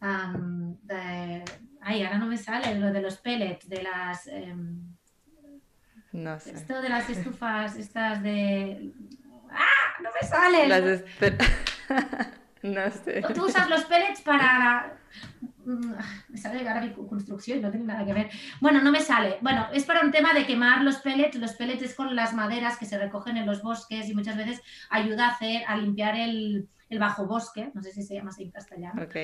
[0.00, 1.44] mm, de
[1.80, 4.26] ay, ahora no me sale lo de los pellets, de las...
[4.26, 4.96] em,
[6.12, 6.50] No sé.
[6.50, 8.92] esto de las estufas, estas de...
[9.50, 10.02] ¡Ah!
[10.02, 10.66] No me sale.
[10.66, 11.02] Las
[12.66, 13.22] no sé.
[13.34, 14.98] Tú usas los pellets para...
[15.64, 15.92] Mm,
[16.28, 18.30] Me sale ahora mi construcción, no tiene nada que ver.
[18.60, 19.38] Bueno, no me sale.
[19.40, 21.36] Bueno, es para un tema de quemar los pellets.
[21.36, 24.62] Los pellets es con las maderas que se recogen en los bosques y muchas veces
[24.90, 27.70] ayuda a hacer, a limpiar el, el bajo bosque.
[27.74, 29.02] No sé si se llama así en castellano.
[29.02, 29.16] Ok.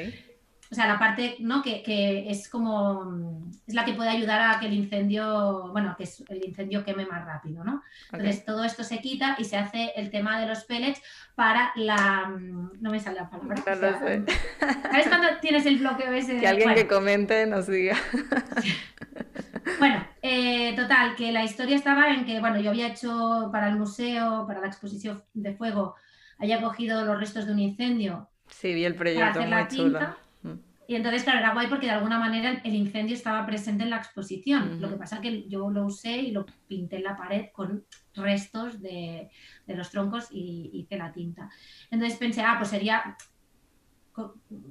[0.73, 1.63] O sea, la parte ¿no?
[1.63, 6.09] que, que es como es la que puede ayudar a que el incendio, bueno, que
[6.31, 7.83] el incendio queme más rápido, ¿no?
[8.11, 11.03] Entonces todo esto se quita y se hace el tema de los pellets
[11.35, 12.33] para la
[12.81, 13.55] no me sale la palabra.
[13.67, 14.23] No o lo sea, sé.
[14.91, 16.35] ¿Sabes cuando tienes el bloqueo ese?
[16.35, 17.97] de- Que alguien bueno, que comente nos diga.
[19.79, 23.77] bueno, eh, total, que la historia estaba en que, bueno, yo había hecho para el
[23.77, 25.97] museo, para la exposición de fuego,
[26.39, 29.69] había cogido los restos de un incendio Sí, vi el para proyecto, hacer muy la
[29.69, 29.99] chulo.
[29.99, 30.17] tinta.
[30.89, 33.99] Y entonces, claro, era guay porque de alguna manera el, incendio estaba presente en la
[33.99, 34.73] exposición.
[34.73, 34.81] Ujú.
[34.81, 38.81] Lo que pasa que yo lo usé y lo pinté en la pared con restos
[38.83, 39.31] de,
[39.67, 41.49] de los troncos y hice la tinta.
[41.91, 43.17] Entonces pensé, ah, pues sería,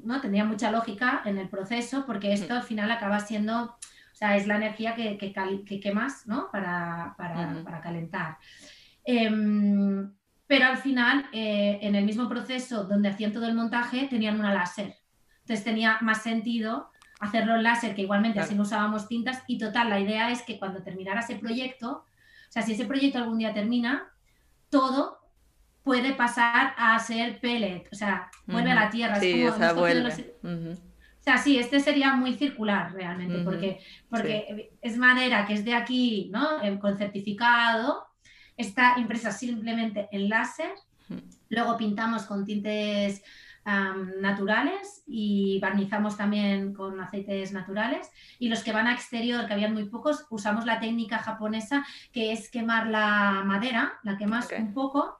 [0.03, 0.21] ¿no?
[0.21, 3.77] Tendría mucha lógica en el proceso porque esto al final acaba siendo, o
[4.13, 6.49] sea, es la energía que, que, cal- que quemas, ¿no?
[6.51, 7.63] Para, para, Ujú.
[7.63, 8.37] para calentar.
[9.03, 10.11] Em,
[10.45, 14.53] pero al final, eh, en el mismo proceso donde hacían todo el montaje, tenían una
[14.53, 14.95] láser.
[15.51, 18.45] Entonces tenía más sentido hacerlo en láser, que igualmente Claro.
[18.47, 19.43] así no usábamos tintas.
[19.47, 23.17] Y total, la idea es que cuando terminara ese proyecto, o sea, si ese proyecto
[23.17, 24.07] algún día termina,
[24.69, 25.17] todo
[25.83, 29.15] puede pasar a ser pellet, o sea, vuelve a la tierra.
[29.17, 30.03] es Sí, como o sea, vuelve.
[30.03, 30.71] los- Ujú.
[30.71, 35.73] o sea, sí, este sería muy circular realmente, porque, porque es madera que es de
[35.73, 36.61] aquí, ¿no?
[36.63, 38.05] Eh, Con certificado,
[38.55, 40.71] está impresa simplemente en láser,
[41.49, 43.21] luego pintamos con tintes
[43.63, 48.09] am, naturales y barnizamos también con aceites naturales.
[48.39, 52.31] Y los que van a exterior, que habían muy pocos, usamos la técnica japonesa que
[52.31, 54.53] es quemar la madera, la quemas Ok.
[54.59, 55.19] un poco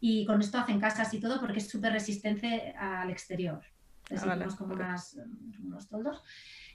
[0.00, 3.62] y con esto hacen casas y todo porque es súper resistente al exterior.
[4.02, 4.80] Entonces Ah, vale, como ok.
[4.80, 5.16] unas,
[5.62, 6.22] unos toldos.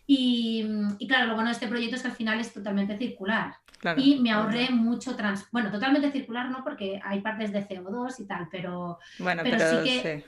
[0.07, 0.65] Y,
[0.97, 3.53] y claro, lo bueno de este proyecto es que al final es totalmente circular.
[3.77, 4.01] Claro.
[4.01, 5.45] Y me ahorré mucho trans...
[5.51, 9.69] Bueno, totalmente circular no, porque hay partes de CO2 y tal, pero Bueno, pero pero,
[9.83, 10.25] sí que- sí.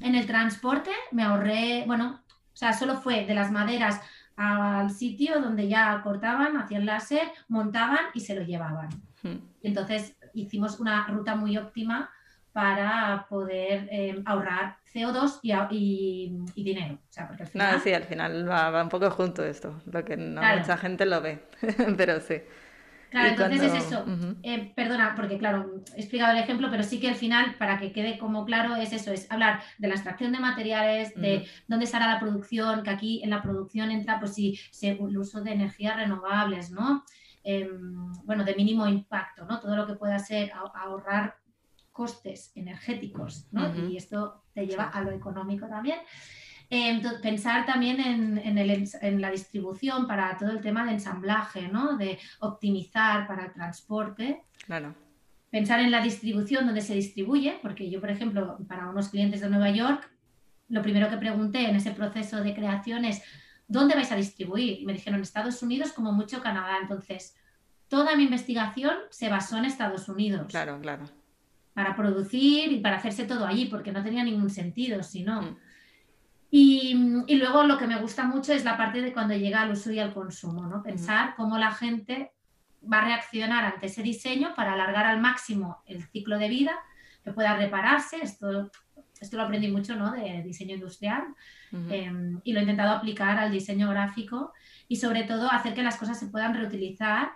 [0.00, 4.00] En el transporte me ahorré, bueno, o sea, solo fue de las maderas
[4.36, 8.88] al sitio donde ya cortaban, hacían láser, montaban y se lo llevaban.
[9.22, 9.36] Mm.
[9.62, 12.10] Y entonces hicimos una ruta muy óptima
[12.52, 16.94] para poder eh, ahorrar CO2 y, y- y dinero.
[16.94, 17.72] O sea, porque al final...
[17.72, 20.60] No, sí, al final va, va un poco junto esto, lo que no Claro.
[20.60, 21.42] mucha gente lo ve,
[21.96, 22.36] pero sí.
[23.12, 24.38] Claro, Y entonces cuando- es eso.
[24.42, 27.92] Eh, perdona, porque claro, he explicado el ejemplo, pero sí que al final, para que
[27.92, 32.06] quede como claro, es eso, es hablar de la extracción de materiales, de dónde estará
[32.08, 35.94] la producción, que aquí en la producción entra, pues sí, se- el uso de energías
[35.96, 37.04] renovables, ¿no?
[37.44, 39.60] Em, bueno, de mínimo impacto, ¿no?
[39.60, 41.36] Todo lo que pueda ser ahorrar
[41.90, 43.66] costes energéticos, ¿no?
[43.90, 45.98] Y esto te lleva a lo económico también.
[46.76, 51.68] To- pensar también en, en el en la distribución para todo el tema de ensamblaje,
[51.68, 51.98] ¿no?
[51.98, 54.94] De optimizar para el transporte, Claro.
[55.50, 59.50] pensar en la distribución donde se distribuye, porque yo, por ejemplo, para unos clientes de
[59.50, 60.10] Nueva York,
[60.70, 63.22] lo primero que pregunté en ese proceso de creación es,
[63.68, 64.80] ¿dónde vais a distribuir?
[64.80, 66.78] Y me dijeron Estados Unidos, como mucho Canadá.
[66.80, 67.36] Entonces,
[67.88, 71.04] toda mi investigación se basó en Estados Unidos Claro, claro.
[71.74, 75.42] para producir y para hacerse todo allí, porque no tenía ningún sentido, si no.
[75.42, 75.56] Mm.
[76.54, 79.70] Y, y luego lo que me gusta mucho es la parte de cuando llega al
[79.70, 80.82] uso y al consumo, ¿no?
[80.82, 82.32] Pensar cómo la gente
[82.84, 86.72] va a reaccionar ante ese diseño para alargar al máximo el ciclo de vida,
[87.24, 88.18] que pueda repararse.
[88.22, 88.70] Esto,
[89.18, 90.12] esto lo aprendí mucho ¿no?
[90.12, 91.22] de diseño industrial
[91.72, 91.86] Ujú.
[91.90, 92.12] eh,
[92.44, 94.52] y lo he intentado aplicar al diseño gráfico
[94.88, 97.32] y sobre todo hacer que las cosas se puedan reutilizar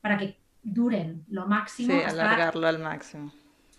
[0.00, 3.30] para que duren lo máximo Sí, hasta, alargarlo al máximo.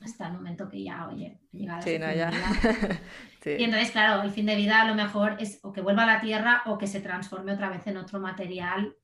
[0.01, 2.31] Hasta el momento que ya, oye, he llegado Sí, no, ya.
[3.41, 3.51] Sí.
[3.57, 6.07] Y entonces, claro, el fin de vida a lo mejor es o que vuelva a
[6.07, 8.97] la tierra o que se transforme otra vez en otro material,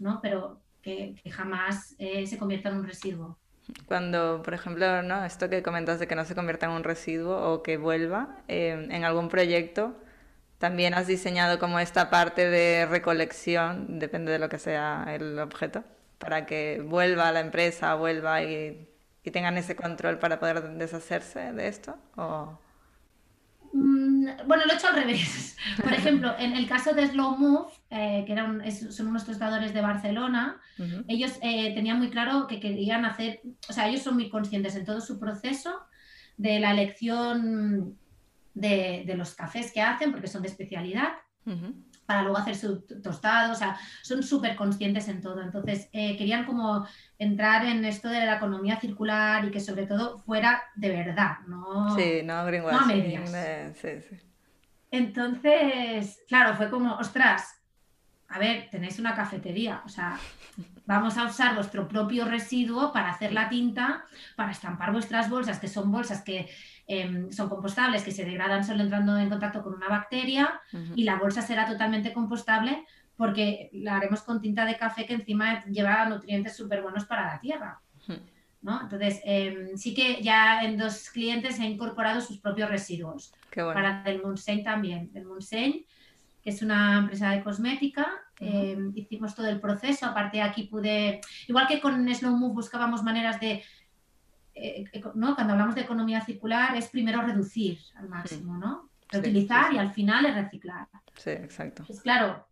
[0.00, 0.18] ¿no?
[0.20, 3.38] Pero que, que jamás eh, se convierta en un residuo.
[3.86, 5.24] Cuando, por ejemplo, ¿no?
[5.24, 8.88] esto que comentas de que no se convierta en un residuo o que vuelva eh,
[8.90, 9.94] en algún proyecto,
[10.58, 15.84] también has diseñado como esta parte de recolección, depende de lo que sea el objeto,
[16.18, 18.88] para que vuelva a la empresa, vuelva y,
[19.26, 21.96] y tengan ese control para poder deshacerse de esto.
[22.16, 22.56] O...
[23.72, 25.56] Mm, Bueno, lo he hecho al revés.
[25.82, 29.80] Por ejemplo, en el caso de Slow Move, eh, que eran, son unos tostadores de
[29.80, 30.60] Barcelona,
[31.08, 34.84] ellos eh, tenían muy claro que querían hacer, o sea, ellos son muy conscientes en
[34.84, 35.74] todo su proceso
[36.36, 37.98] de la elección
[38.54, 41.08] de, los cafés que hacen, porque son de especialidad,
[42.06, 45.42] para luego hacer su tostado, o sea, son súper conscientes en todo.
[45.42, 46.86] Entonces, eh, querían como
[47.18, 51.94] entrar en esto de la economía circular y que sobre todo fuera de verdad, ¿no?
[51.96, 53.30] Sí, no, no a medias.
[53.80, 54.16] Sí, sí.
[54.90, 57.60] Entonces, claro, fue como, ostras,
[58.28, 60.18] a ver, tenéis una cafetería, o sea,
[60.86, 64.04] vamos a usar vuestro propio residuo para hacer la tinta,
[64.36, 66.48] para estampar vuestras bolsas, que son bolsas que
[66.86, 70.60] em, son compostables, que se degradan solo entrando en contacto con una bacteria,
[70.94, 72.84] y la bolsa será totalmente compostable
[73.16, 77.40] porque la haremos con tinta de café que encima lleva nutrientes súper buenos para la
[77.40, 77.80] tierra.
[78.62, 78.80] ¿no?
[78.82, 83.32] Entonces, em, sí que ya en dos clientes he incorporado sus propios residuos.
[83.54, 85.12] Para Del Montseny también.
[85.12, 85.86] Del Montseny
[86.46, 88.06] que es una empresa de cosmética.
[88.40, 93.40] Eh, hicimos todo el proceso, aparte aquí pude, igual que con Slow Move buscábamos maneras
[93.40, 93.62] de,
[94.54, 95.34] eh, ¿no?
[95.34, 98.90] cuando hablamos de economía circular es primero reducir al máximo, ¿no?
[99.08, 100.88] Reutilizar y al final es reciclar.
[101.14, 101.84] Sí, exacto.
[101.86, 102.46] Pues claro,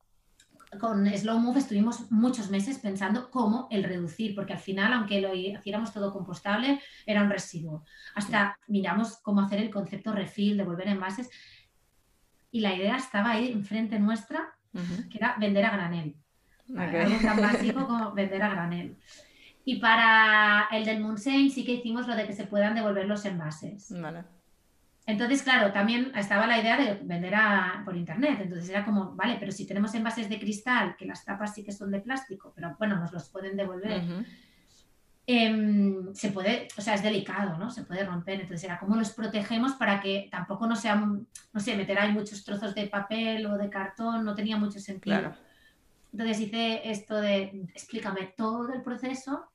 [0.78, 5.34] con Slow Move estuvimos muchos meses pensando cómo el reducir, porque al final, aunque lo
[5.34, 7.84] hiciéramos todo compostable, era un residuo.
[8.14, 11.30] Hasta miramos cómo hacer el concepto refill, devolver envases
[12.50, 14.56] y la idea estaba ahí enfrente nuestra,
[15.10, 16.16] que era vender a granel.
[16.76, 18.96] Algo tan básico como vender a granel.
[19.64, 23.24] Y para el del Montseny sí que hicimos lo de que se puedan devolver los
[23.24, 23.90] envases.
[25.06, 27.34] Entonces, claro, también estaba la idea de vender
[27.84, 28.38] por internet.
[28.42, 31.72] Entonces era como, vale, pero si tenemos envases de cristal, que las tapas sí que
[31.72, 34.02] son de plástico, pero bueno, nos los pueden devolver.
[35.26, 37.70] Em, se puede, o sea, es delicado, ¿no?
[37.70, 38.40] Se puede romper.
[38.40, 42.44] Entonces era cómo los protegemos para que tampoco no sean, no sé, meter ahí muchos
[42.44, 45.34] trozos de papel o de cartón, no tenía mucho sentido.
[46.12, 49.48] Entonces hice esto de, explícame todo el proceso,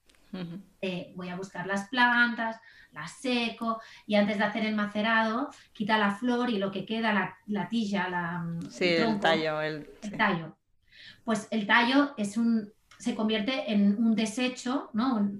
[0.82, 2.60] eh, voy a buscar las plantas,
[2.91, 7.13] las seco y antes de hacer el macerado, quita la flor y lo que queda,
[7.13, 9.62] la, la tija, la, sí, el, tallo.
[9.62, 10.58] El, tallo.
[11.23, 15.32] Pues el tallo es un, se convierte en un desecho, ¿no?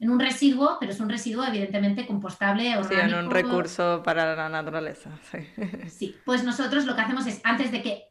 [0.00, 3.08] En un residuo, pero es un residuo evidentemente compostable, orgánico.
[3.08, 5.10] Sí, en un recurso para la naturaleza.
[5.88, 6.16] Sí.
[6.24, 8.04] pues nosotros lo que hacemos es, antes de que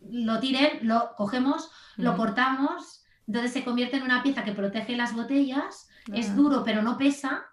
[0.00, 5.14] lo tiren, lo cogemos, lo cortamos, entonces se convierte en una pieza que protege las
[5.14, 6.34] botellas, es ah.
[6.34, 7.44] duro pero no pesa,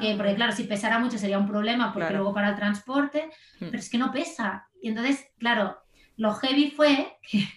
[0.00, 0.16] que, ah.
[0.16, 3.66] porque claro, si pesara mucho sería un problema, porque luego para el transporte, hmm.
[3.66, 4.68] pero es que no pesa.
[4.82, 5.78] Y entonces, claro,
[6.16, 7.48] lo heavy fue que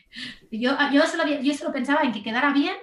[0.52, 2.76] yo, yo, solo, yo solo pensaba en que quedara bien,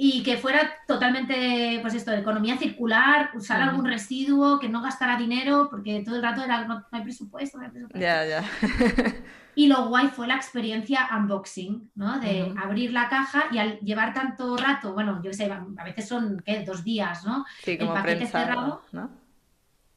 [0.00, 5.16] y que fuera totalmente, pues esto, de economía circular, usar algún residuo, que no gastara
[5.16, 7.98] dinero, porque todo el rato era, no, hay presupuesto, no hay presupuesto.
[7.98, 8.44] Ya, ya.
[9.56, 12.20] y lo guay fue la experiencia unboxing, ¿no?
[12.20, 16.40] De abrir la caja y al llevar tanto rato, bueno, yo sé, a veces son,
[16.46, 16.62] ¿qué?
[16.62, 17.44] Dos días, ¿no?
[17.64, 19.10] Sí, como el paquete cerrado, ¿no?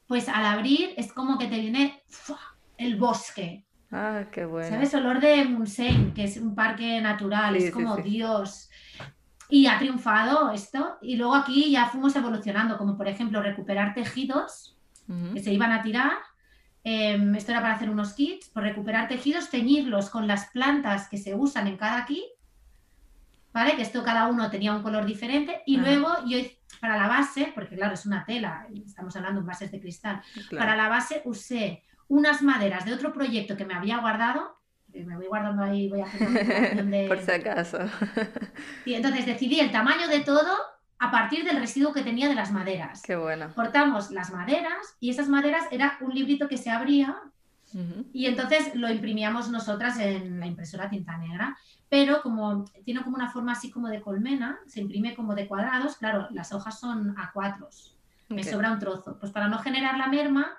[0.07, 2.01] Pues al abrir es como que te viene
[2.79, 3.67] el bosque.
[3.91, 4.67] Ah, qué bueno.
[4.67, 4.95] ¿Sabes?
[4.95, 8.70] Olor de Munseng, que es un parque natural, es como Dios
[9.51, 10.97] y ha triunfado esto.
[11.01, 14.77] Y luego aquí ya fuimos evolucionando, como por ejemplo recuperar tejidos
[15.33, 16.13] que se iban a tirar.
[16.83, 21.17] Em, esto era para hacer unos kits, por recuperar tejidos, teñirlos con las plantas que
[21.17, 22.23] se usan en cada kit,
[23.53, 23.75] ¿vale?
[23.75, 25.61] Que esto cada uno tenía un color diferente.
[25.65, 26.37] Y luego yo
[26.79, 30.21] para la base, porque claro, es una tela, estamos hablando de bases de cristal,
[30.57, 34.61] para la base usé unas maderas de otro proyecto que me había guardado,
[34.93, 37.08] me voy guardando ahí, voy haciendo de...
[37.08, 37.80] Por si acaso.
[38.86, 40.51] Y entonces decidí el tamaño de todo
[40.99, 43.01] a partir del residuo que tenía de las maderas.
[43.01, 43.51] Qué bueno.
[43.56, 47.17] Cortamos las maderas y esas maderas era un librito que se abría
[48.12, 51.58] y entonces lo imprimíamos nosotras en la impresora tinta negra.
[51.89, 55.97] Pero como tiene como una forma así como de colmena, se imprime como de cuadrados,
[55.97, 57.97] claro, las hojas son a cuatros,
[58.30, 59.17] me sobra un trozo.
[59.19, 60.58] Pues para no generar la merma,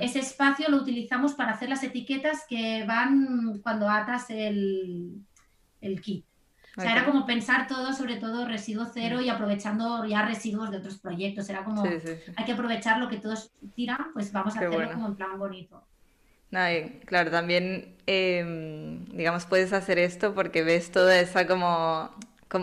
[0.00, 5.22] ese espacio lo utilizamos para hacer las etiquetas que van cuando atas el,
[5.80, 6.24] el kit.
[6.76, 10.76] O sea, era como pensar todo, sobre todo residuo cero y aprovechando ya residuos de
[10.76, 11.48] otros proyectos.
[11.48, 15.16] Era como, hay que aprovechar lo que todos tiran, pues vamos a hacerlo como en
[15.16, 15.82] plan bonito.
[17.06, 22.10] claro, también, em, digamos, puedes hacer esto porque ves toda esa como,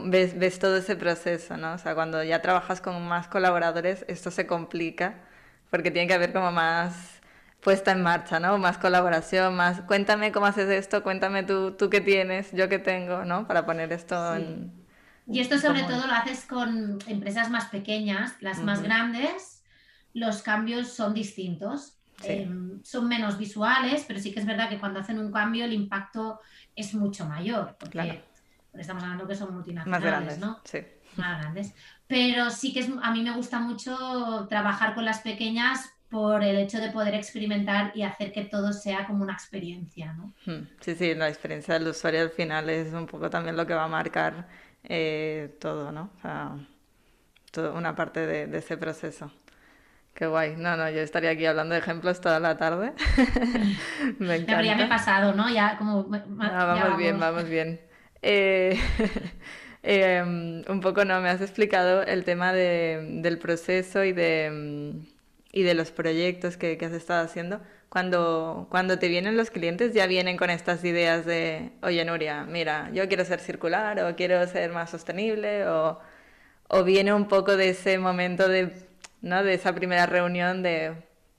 [0.06, 1.74] ves, ves todo ese proceso, ¿no?
[1.74, 5.22] O sea, cuando ya trabajas con más colaboradores, esto se complica
[5.74, 7.20] porque tiene que haber como más
[7.60, 8.60] puesta en marcha, ¿no?
[8.60, 13.26] Más colaboración, más cuéntame cómo haces esto, cuéntame tú, tú qué tienes, yo qué tengo,
[13.26, 13.48] ¿no?
[13.48, 14.72] Para poner esto en...
[15.26, 19.64] Y esto sobre todo lo haces con empresas más pequeñas, las más grandes,
[20.14, 21.98] los cambios son distintos.
[22.22, 25.74] Em, son menos visuales, pero sí que es verdad que cuando hacen un cambio el
[25.74, 26.40] impacto
[26.76, 28.24] es mucho mayor, porque,
[28.76, 30.60] estamos hablando que son multinacionales, Más grandes, ¿no?
[30.66, 30.82] Sí.
[31.18, 31.74] Más grandes.
[32.08, 36.58] Pero sí que es, a mí me gusta mucho trabajar con las pequeñas por el
[36.58, 40.32] hecho de poder experimentar y hacer que todo sea como una experiencia, ¿no?
[40.46, 43.74] Hmm, sí, sí, la experiencia del usuario al final es un poco también lo que
[43.74, 44.48] va a marcar
[44.84, 46.12] eh, todo, ¿no?
[46.18, 46.56] O sea,
[47.50, 49.32] toda una parte de, ese proceso.
[50.14, 50.56] Qué guay.
[50.56, 52.94] No, no, yo estaría aquí hablando de ejemplos toda la tarde.
[54.20, 54.62] me encanta.
[54.62, 55.50] ya me he pasado, ¿no?
[55.50, 56.08] Ya como...
[56.42, 57.82] Ah, vamos, bien, vamos bien.
[58.22, 58.80] Eh,
[59.84, 61.22] em, un poco, ¿no?
[61.22, 67.62] Me has explicado el tema del proceso y de los proyectos que, has estado haciendo,
[67.90, 73.08] cuando, te vienen los clientes ya vienen con estas ideas de, oye Nuria, mira, yo
[73.08, 76.00] quiero ser circular o quiero ser más sostenible o,
[76.70, 78.74] o viene un poco de ese momento de,
[79.22, 79.44] ¿no?
[79.44, 80.94] de esa primera reunión de,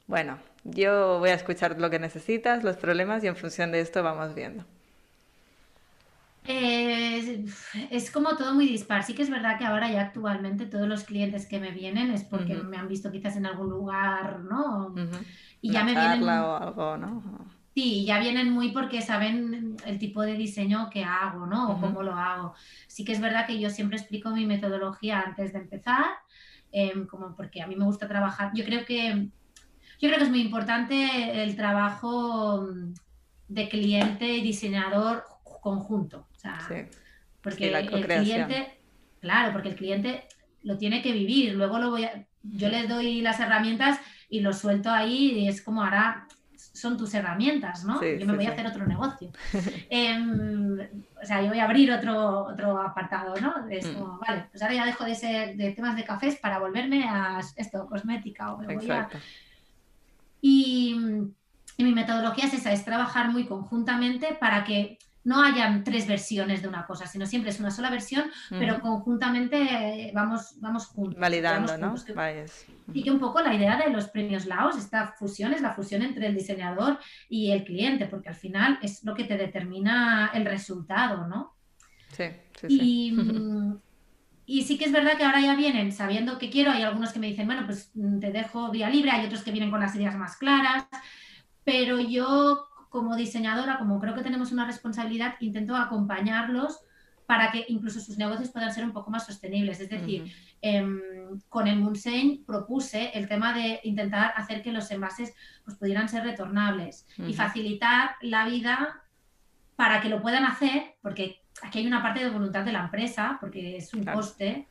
[0.07, 4.03] bueno, yo voy a escuchar lo que necesitas, los problemas y en función de esto
[4.05, 4.65] vamos viendo.
[6.47, 7.47] Eh,
[7.91, 9.03] es como todo muy dispar.
[9.03, 12.25] Sí que es verdad que ahora ya actualmente todos los clientes que me vienen es
[12.25, 14.95] porque me han visto quizás en algún lugar, ¿no?
[15.63, 16.23] Y ya me vienen.
[16.29, 17.23] o algo, ¿no?
[17.75, 21.73] Sí, ya vienen muy porque saben el tipo de diseño que hago, ¿no?
[21.73, 22.55] O cómo lo hago.
[22.87, 26.05] Sí que es verdad que yo siempre explico mi metodología antes de empezar,
[26.71, 28.53] em, como porque a mí me gusta trabajar.
[28.55, 29.29] Yo creo que
[30.01, 32.69] yo creo que es muy importante el trabajo
[33.49, 35.25] de cliente y diseñador
[35.65, 36.27] conjunto.
[36.45, 36.89] Sea,
[37.41, 38.79] porque el cliente,
[39.21, 40.25] claro, porque el cliente
[40.63, 41.55] lo tiene que vivir.
[41.55, 45.63] Luego lo voy a, yo les doy las herramientas y lo suelto ahí y es
[45.63, 46.27] como ahora
[46.57, 48.03] son tus herramientas, ¿no?
[48.03, 49.31] yo me voy a hacer otro negocio.
[49.91, 53.69] Em, o sea, yo voy a abrir otro, otro apartado, ¿no?
[53.69, 53.95] Es mm.
[53.95, 57.41] como, vale, pues ahora ya dejo de ser de temas de cafés para volverme a
[57.57, 59.09] esto, cosmética o me voy a...
[60.41, 60.97] Y,
[61.77, 66.63] y mi metodología es esa, es trabajar muy conjuntamente para que no hayan tres versiones
[66.63, 71.19] de una cosa, sino siempre es una sola versión, pero conjuntamente eh, vamos, vamos juntos.
[71.19, 71.95] Validando, ¿no?
[72.93, 76.03] Y que un poco la idea de los premios Laos, esta fusión es la fusión
[76.03, 80.45] entre el diseñador y el cliente, porque al final es lo que te determina el
[80.45, 81.55] resultado, ¿no?
[82.13, 82.25] Sí,
[82.61, 83.79] sí, y, mm,
[84.47, 87.19] y sí que es verdad que ahora ya vienen sabiendo que quiero, hay algunos que
[87.19, 89.97] me dicen, bueno, pues mm, te dejo vía libre, hay otros que vienen con las
[89.97, 90.87] ideas más claras,
[91.65, 96.85] pero yo como diseñadora, como creo que tenemos una responsabilidad, intento acompañarlos
[97.27, 99.81] para que incluso sus negocios puedan ser un poco más sostenibles.
[99.81, 101.01] Es decir, em,
[101.49, 106.23] con el Munsein propuse el tema de intentar hacer que los envases pues, pudieran ser
[106.23, 109.03] retornables y facilitar la vida
[109.75, 113.39] para que lo puedan hacer, porque aquí hay una parte de voluntad de la empresa,
[113.41, 114.69] porque es un coste.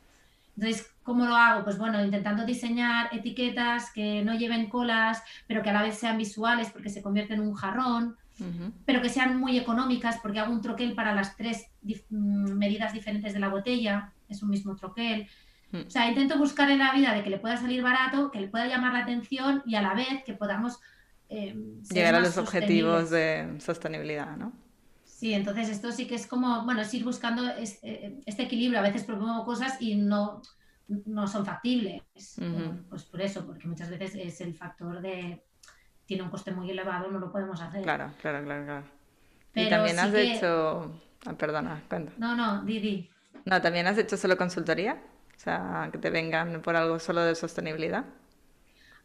[0.56, 1.64] Entonces, ¿cómo lo hago?
[1.64, 6.18] Pues bueno, intentando diseñar etiquetas que no lleven colas, pero que a la vez sean
[6.18, 8.16] visuales porque se convierten en un jarrón,
[8.86, 13.34] pero que sean muy económicas porque hago un troquel para las tres mm, medidas diferentes
[13.34, 15.28] de la botella, es un mismo troquel.
[15.74, 18.48] O sea, intento buscar en la vida de que le pueda salir barato, que le
[18.48, 20.80] pueda llamar la atención y a la vez que podamos...
[21.30, 21.56] Eh,
[21.90, 24.54] Llegar a los objetivos de sostenibilidad, ¿no?
[25.24, 28.78] Sí, entonces esto sí que es como, bueno, es ir buscando eh, este, equilibrio.
[28.80, 30.42] A veces propongo cosas y no,
[31.06, 32.02] no son factibles.
[32.90, 35.42] Pues por eso, porque muchas veces es el factor de
[36.06, 37.84] tiene un coste muy elevado, no lo podemos hacer.
[37.84, 38.86] Claro, claro, claro, claro.
[39.56, 40.92] y también has hecho.
[41.26, 42.12] Ah, perdona, cuenta.
[42.18, 43.10] No, no, Didi.
[43.46, 45.02] No, también has hecho solo consultoría.
[45.38, 48.04] O sea, que te vengan por algo solo de sostenibilidad.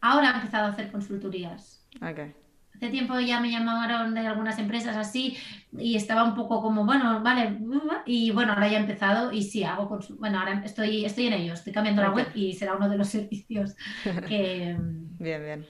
[0.01, 1.87] Ahora he empezado a hacer consultorías.
[2.03, 2.35] Ok.
[2.79, 5.37] Hace tiempo ya me llamaron de algunas empresas así
[5.77, 7.59] y estaba un poco como, bueno, vale,
[8.07, 11.55] y bueno, ahora ya he empezado y sí, hago, bueno, ahora estoy, estoy en ello,
[11.55, 13.75] estoy cambiando la web y será uno de los servicios
[14.29, 14.77] que...
[15.19, 15.67] bien, bien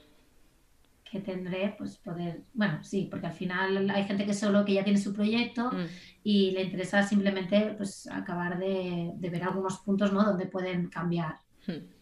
[1.11, 4.85] que tendré, pues poder, bueno, sí, porque al final hay gente que solo que ya
[4.85, 5.87] tiene su proyecto mm.
[6.23, 10.23] y le interesa simplemente pues acabar de, de, ver algunos puntos, ¿no?
[10.23, 11.37] Donde pueden cambiar.
[11.67, 11.98] Hmm.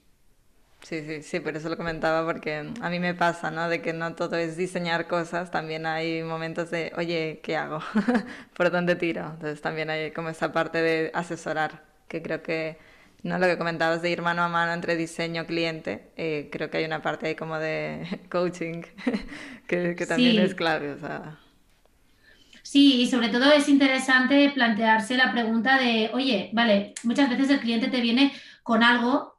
[0.82, 3.68] Sí, sí, sí, por eso lo comentaba, porque a mí me pasa, ¿no?
[3.68, 7.80] De que no todo es diseñar cosas, también hay momentos de, oye, ¿qué hago?
[8.56, 9.32] ¿Por dónde tiro?
[9.32, 12.78] Entonces también hay como esa parte de asesorar, que creo que,
[13.24, 13.38] ¿no?
[13.38, 16.84] Lo que comentabas de ir mano a mano entre diseño cliente, eh, creo que hay
[16.84, 18.82] una parte ahí como de coaching
[19.66, 21.40] que, que, también es clave, o sea...
[22.62, 27.60] Sí, y sobre todo es interesante plantearse la pregunta de, oye, vale, muchas veces el
[27.60, 28.32] cliente te viene
[28.62, 29.35] con algo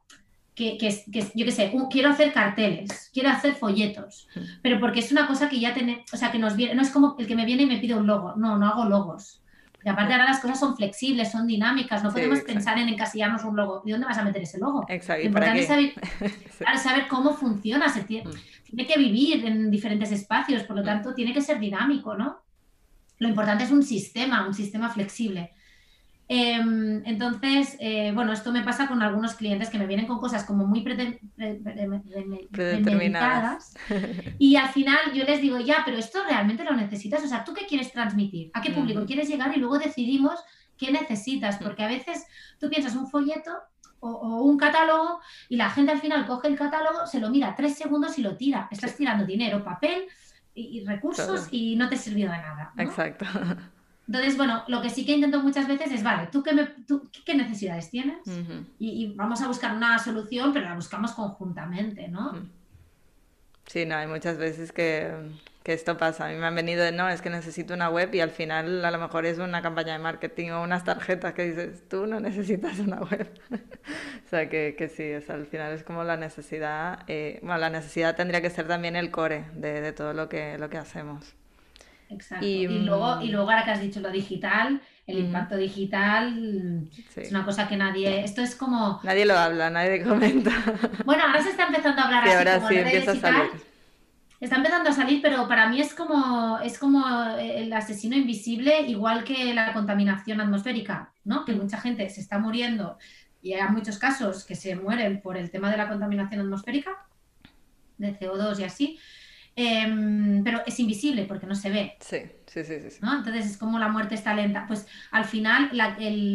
[0.58, 4.26] que, que, yo qué sé, quiero hacer carteles, quiero hacer folletos,
[4.60, 6.90] pero porque es una cosa que ya tiene, o sea, que nos viene, no es
[6.90, 9.40] como el que me viene y me pide un logo, no, no hago logos.
[9.84, 13.54] Y aparte ahora las cosas son flexibles, son dinámicas, no podemos pensar en encasillarnos un
[13.54, 13.82] logo.
[13.86, 14.84] ¿Y dónde vas a meter ese logo?
[14.88, 15.24] Exacto.
[15.24, 15.62] ¿Y para qué?
[15.64, 15.92] Saber,
[16.82, 17.88] saber cómo funciona.
[17.88, 18.32] Se tiene, mm.
[18.64, 20.86] tiene, que vivir en diferentes espacios, por lo mm.
[20.86, 22.42] tanto tiene que ser dinámico, ¿no?
[23.18, 25.52] Lo importante es un sistema, un sistema flexible.
[26.30, 30.44] Em, entonces, eh, bueno, esto me pasa con algunos clientes que me vienen con cosas
[30.44, 33.74] como muy predeterminadas
[34.38, 37.54] y al final yo les digo, ya, pero esto realmente lo necesitas, o sea, ¿tú
[37.54, 38.50] qué quieres transmitir?
[38.52, 39.56] ¿A qué público quieres llegar?
[39.56, 40.38] Y luego decidimos
[40.76, 41.64] qué necesitas, mm.
[41.64, 42.26] porque a veces
[42.60, 43.50] tú piensas un folleto
[44.00, 47.76] o, un catálogo y la gente al final coge el catálogo, se lo mira tres
[47.76, 48.68] segundos y lo tira.
[48.70, 50.04] Estás tirando dinero, papel
[50.54, 52.72] y, recursos y no te servido de nada.
[52.76, 53.24] Exacto.
[54.08, 56.52] Entonces, bueno, lo que sí que intento muchas veces es, vale, ¿tú qué,
[57.26, 58.16] qué necesidades tienes?
[58.78, 62.32] y, vamos a buscar una solución, pero la buscamos conjuntamente, ¿no?
[63.66, 65.12] Sí, no, hay muchas veces que,
[65.64, 66.24] esto pasa.
[66.24, 68.82] A mí me han venido de, no, es que necesito una web y al final
[68.82, 72.18] a lo mejor es una campaña de marketing o unas tarjetas que dices, tú no
[72.28, 73.28] necesitas una web.
[73.50, 78.16] o sea, que, que sí, al final es como la necesidad, eh, bueno, la necesidad
[78.16, 81.34] tendría que ser también el core de, de todo lo que, lo que hacemos.
[82.08, 82.44] Exacto.
[82.44, 87.30] Y, luego, y mm, luego ahora que has dicho lo digital, el impacto digital es
[87.30, 88.24] una cosa que nadie.
[88.24, 89.00] Esto es como.
[89.02, 90.50] Nadie lo habla, nadie comenta.
[91.04, 93.50] Bueno, ahora se está empezando a hablar así ahora sí empieza a salir.
[94.40, 97.04] Está empezando a salir, pero para mí es como, es como
[97.40, 101.44] el asesino invisible, igual que la contaminación atmosférica, ¿no?
[101.44, 102.98] Que mucha gente se está muriendo
[103.42, 107.06] y hay muchos casos que se mueren por el tema de la contaminación atmosférica,
[107.96, 108.98] de CO2 y así.
[109.60, 111.96] Em, pero es invisible porque no se ve.
[111.98, 112.78] Sí, sí, sí.
[112.90, 113.00] sí.
[113.02, 114.66] Entonces es como la muerte está lenta.
[114.68, 115.70] Pues al final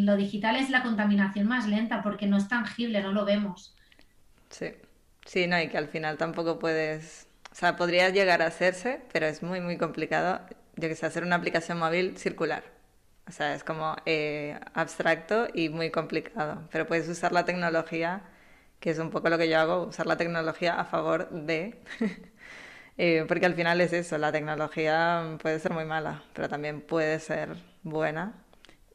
[0.06, 3.74] lo digital es la contaminación más lenta porque no es tangible, no lo vemos.
[4.50, 4.74] Sí,
[5.26, 9.26] sí, no, y que al final tampoco puedes, o sea, podría llegar a hacerse, pero
[9.26, 10.42] es muy, muy complicado,
[10.76, 12.64] yo que sé, hacer una aplicación móvil circular.
[13.28, 18.24] O sea, es como eh, abstracto y muy complicado, pero puedes usar la tecnología,
[18.80, 21.82] que es un poco lo que yo hago, usar la tecnología a favor de
[22.98, 27.20] Eh, porque al final es eso, la tecnología puede ser muy mala, pero también puede
[27.20, 28.34] ser buena.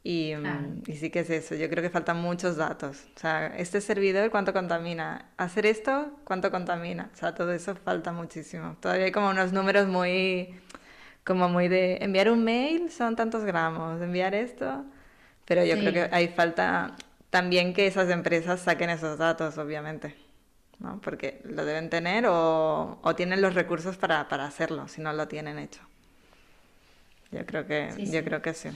[0.05, 3.07] Y, mm, y, sí que es eso, yo creo que faltan muchos datos.
[3.17, 5.33] O sea, este servidor, ¿cuánto contamina?
[5.37, 7.11] Hacer esto, ¿cuánto contamina?
[7.13, 8.77] O sea, todo eso falta muchísimo.
[8.81, 10.61] Todavía hay como unos números muy,
[11.25, 14.85] como muy de enviar un mail son tantos gramos, enviar esto.
[15.45, 16.95] Pero yo creo que hay falta
[17.31, 20.28] también que esas empresas saquen esos datos, obviamente.
[20.79, 21.01] ¿No?
[21.01, 25.81] Porque lo deben tener o, tienen los recursos para, hacerlo, si no lo tienen hecho.
[27.31, 28.71] Yo creo que, sí, yo creo que sí.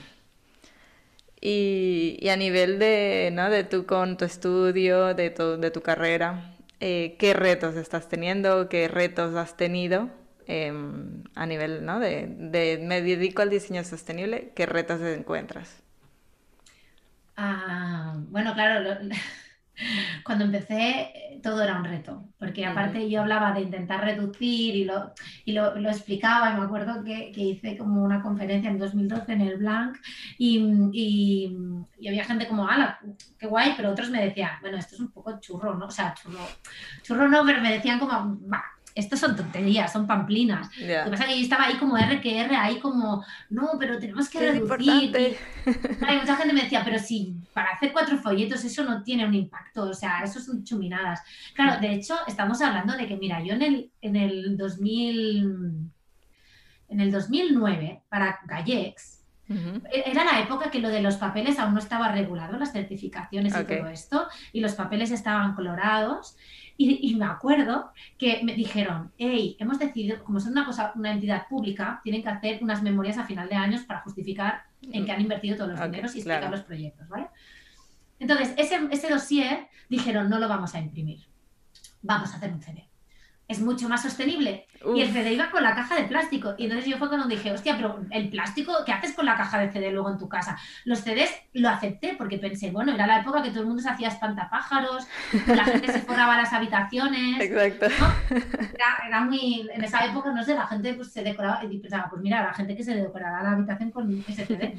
[1.41, 3.49] Y, a nivel de, ¿no?
[3.49, 8.69] de tú con tu estudio, de tu, de tu carrera, eh, ¿qué retos estás teniendo?
[8.69, 10.09] ¿Qué retos has tenido
[10.47, 11.99] em, a nivel ¿no?
[11.99, 14.51] de, de, me dedico al diseño sostenible?
[14.55, 15.81] ¿Qué retos encuentras?
[17.35, 18.99] Ah, bueno, claro,
[20.23, 25.13] cuando empecé todo era un reto, porque aparte yo hablaba de intentar reducir y lo,
[25.45, 29.33] y lo, lo explicaba y me acuerdo que, que, hice como una conferencia en 2012
[29.33, 29.97] en el Blanc
[30.37, 30.59] y,
[30.93, 31.57] y,
[31.99, 32.99] y, había gente como, ala,
[33.37, 35.87] qué guay, pero otros me decían, bueno, esto es un poco churro, ¿no?
[35.87, 36.47] O sea, churro,
[37.01, 38.63] churro no, pero me decían como, va,
[38.95, 40.69] estos son tonterías, son pamplinas.
[40.77, 43.71] Lo que pasa es que yo estaba ahí como R que R, ahí como, no,
[43.79, 45.37] pero tenemos que reducir.
[46.07, 49.33] hay mucha gente me decía, pero si para hacer cuatro folletos eso no tiene un
[49.33, 51.21] impacto, o sea, eso son chuminadas.
[51.53, 55.91] Claro, de hecho, estamos hablando de que, mira, yo en el, en el 2000,
[56.89, 61.73] en el 2009, para Gallex, e-, Era la época que lo de los papeles aún
[61.73, 66.37] no estaba regulado, las certificaciones y todo esto, y los papeles estaban colorados.
[66.75, 71.47] Y, me acuerdo que me dijeron, hey, hemos decidido, como son una, cosa, una entidad
[71.47, 75.21] pública, tienen que hacer unas memorias a final de años para justificar en qué han
[75.21, 77.27] invertido todos los dineros y explicar los proyectos, ¿vale?
[78.19, 81.25] Entonces, ese, ese dossier dijeron, no lo vamos a imprimir,
[82.01, 82.87] vamos a hacer un CD
[83.47, 84.67] es mucho más sostenible.
[84.95, 86.55] Y el CD iba con la caja de plástico.
[86.57, 89.59] Y entonces yo fue cuando dije, hostia, pero el plástico, ¿qué haces con la caja
[89.59, 90.57] de CD luego en tu casa?
[90.83, 93.89] Los CDs lo acepté porque pensé, bueno, era la época que todo el mundo se
[93.89, 95.07] hacía espantapájaros,
[95.47, 97.39] la gente se forraba las habitaciones.
[97.39, 97.85] Exacto.
[99.07, 102.21] Era, muy, en esa época, no sé, la gente pues, se decoraba y pensaba, pues
[102.21, 104.75] mira, la gente que se decorará la habitación con ese CD.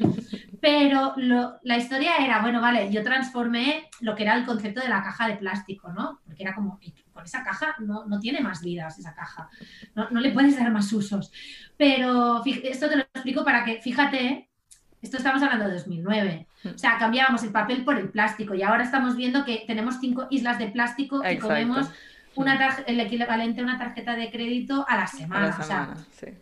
[0.61, 1.15] Pero
[1.63, 5.29] la historia era, bueno, vale, yo transformé lo que era el concepto de la caja
[5.29, 6.21] de plástico, ¿no?
[6.27, 6.79] Porque era como,
[7.15, 9.49] con esa caja no, no tiene más vidas, esa caja.
[9.95, 11.33] No, no, le puedes dar más usos.
[11.77, 14.51] Pero esto te lo explico para que, fíjate,
[15.01, 16.47] esto estamos hablando de 2009.
[16.75, 20.27] O sea, cambiábamos el papel por el plástico y ahora estamos viendo que tenemos cinco
[20.31, 21.89] islas de plástico y comemos
[22.37, 25.57] una el equivalente a una tarjeta de crédito a la semana.
[25.59, 25.95] o sea,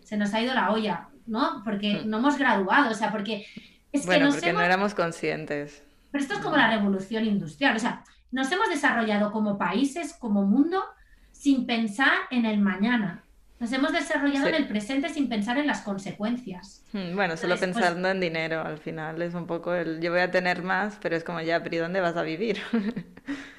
[0.02, 1.62] se nos ha ido la olla, ¿no?
[1.64, 3.46] Porque no hemos graduado, o sea, porque
[3.92, 5.82] Es bueno, porque no éramos conscientes.
[6.10, 10.44] Pero esto es como la revolución industrial, o sea, nos hemos desarrollado como países, como
[10.44, 10.82] mundo,
[11.30, 13.22] sin pensar en el mañana.
[13.60, 16.82] Nos hemos desarrollado en el presente sin pensar en las consecuencias.
[16.92, 19.22] Hmm, bueno, solo pues pensando en dinero al final.
[19.22, 21.78] Es un poco el yo voy a tener más, pero es como ya, pero ¿y
[21.78, 22.58] dónde vas a vivir?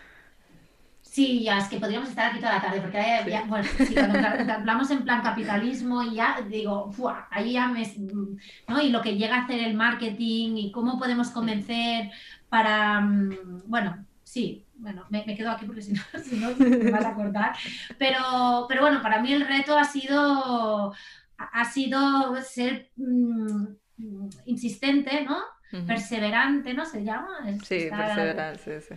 [1.13, 2.99] Sí, ya es que podríamos estar aquí toda la tarde, porque
[3.47, 4.17] bueno, cuando
[4.53, 6.91] hablamos en plan capitalismo y ya digo,
[7.29, 7.83] ahí ya me,
[8.67, 8.81] ¿no?
[8.81, 12.09] Y lo que llega a hacer el marketing y cómo podemos convencer
[12.49, 14.03] para, mm, bueno,
[14.33, 17.55] sí, bueno, me, quedo aquí porque si no, si no me vas a cortar.
[17.99, 20.91] Pero, pero bueno, para mí el reto ha sido,
[21.37, 23.65] ha sido ser mm,
[24.45, 25.37] insistente, ¿no?
[25.87, 26.85] Perseverante, ¿no?
[26.85, 27.29] Se llama.
[27.63, 28.95] Sí, perseverar, sí, sí.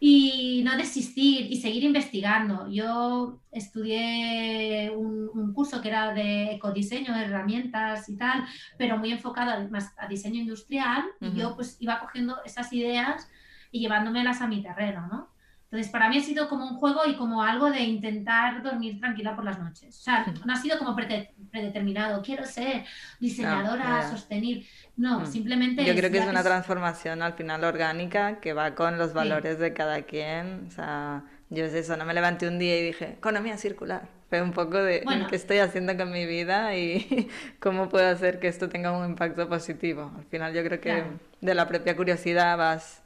[0.00, 2.66] Y no desistir y seguir investigando.
[2.70, 8.44] Yo estudié un, curso que era de ecodiseño, herramientas y tal,
[8.78, 11.04] pero muy enfocado más a diseño industrial.
[11.20, 13.28] Y yo pues iba cogiendo esas ideas
[13.74, 15.34] y llevándomelas a mi terreno, ¿no?
[15.64, 19.34] Entonces, para mí ha sido como un juego y como algo de intentar dormir tranquila
[19.34, 19.98] por las noches.
[19.98, 22.84] O sea, no ha sido como predeterminado, quiero ser
[23.18, 24.64] diseñadora sostenible.
[24.96, 25.26] No, mm.
[25.26, 25.84] simplemente...
[25.84, 29.72] Yo creo que es una transformación al final orgánica que va con los valores de
[29.72, 30.66] cada quien.
[30.68, 34.08] O sea, yo es eso, no me levanté un día y dije, economía circular.
[34.28, 38.46] Fue un poco de qué estoy haciendo con mi vida y cómo puedo hacer que
[38.46, 40.12] esto tenga un impacto positivo.
[40.16, 41.02] Al final yo creo que
[41.40, 43.03] de la propia curiosidad vas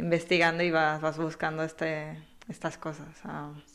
[0.00, 3.08] investigando y vas, vas buscando este, estas cosas.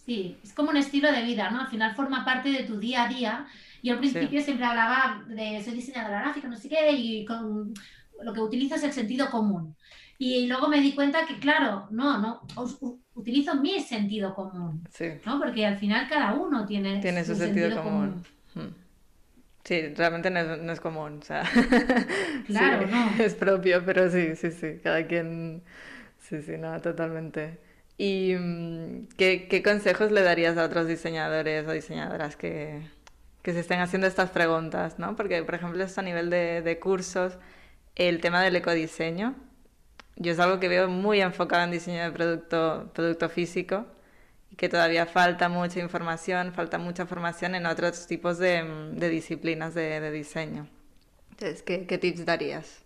[0.06, 1.62] Sí, es como un estilo de vida, ¿no?
[1.62, 3.48] Al final forma parte de tu día a día.
[3.82, 7.74] Yo al principio siempre hablaba de soy diseñadora gráfica, no sé qué, y con
[8.22, 9.76] lo que utilizo es el sentido común.
[10.18, 12.42] Y luego me di cuenta que, claro, no, no,
[13.16, 15.06] utilizo mi sentido común, sí.
[15.26, 15.40] ¿no?
[15.40, 18.24] Porque al final cada uno tiene, tiene su, sentido, común.
[18.54, 18.74] Hmm.
[19.66, 21.44] Sí, realmente no es, no es común, o sea,
[22.48, 23.24] claro, no.
[23.24, 25.64] es propio, pero sí, sí, sí, cada quien
[26.28, 27.60] Sí, sí, no, totalmente.
[27.98, 32.82] ¿Y mm, qué, consejos le darías a otros diseñadores o diseñadoras que,
[33.44, 34.98] se estén haciendo estas preguntas?
[34.98, 35.16] ¿no?
[35.16, 37.38] Porque, por ejemplo, esto a nivel de, cursos,
[37.96, 39.36] el tema del ecodiseño,
[40.16, 43.86] yo es algo que veo muy enfocado en diseño de producto, producto físico
[44.50, 49.76] y que todavía falta mucha información, falta mucha formación en otros tipos de, mm, disciplinas
[49.76, 50.68] de, diseño.
[51.32, 52.85] Entonces, ¿qué, ¿qué tips darías?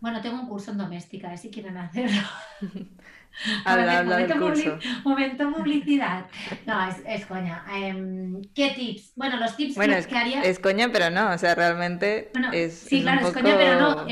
[0.00, 1.36] Bueno, tengo un curso en doméstica, ¿eh?
[1.36, 2.22] si quieren hacerlo.
[3.66, 4.78] habla, habla momento, del curso.
[5.04, 6.26] momento publicidad.
[6.66, 7.64] No, es, coña.
[7.70, 9.12] Em, ¿Qué tips?
[9.14, 10.42] Bueno, los tips bueno, que, es, haría...
[10.42, 14.06] Es coña, pero no, o sea, realmente es Sí, claro, es coña, pero no.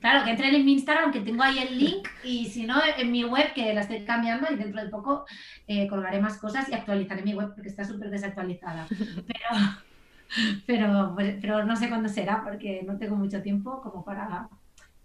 [0.00, 3.12] claro, que entren en mi Instagram, que tengo ahí el link, y si no, en
[3.12, 5.26] mi web, que la estoy cambiando, y dentro de poco
[5.66, 8.86] eh, colgaré más cosas y actualizaré mi web, porque está súper desactualizada.
[10.66, 14.48] Pero, pero, pero no sé cuándo será, porque no tengo mucho tiempo como para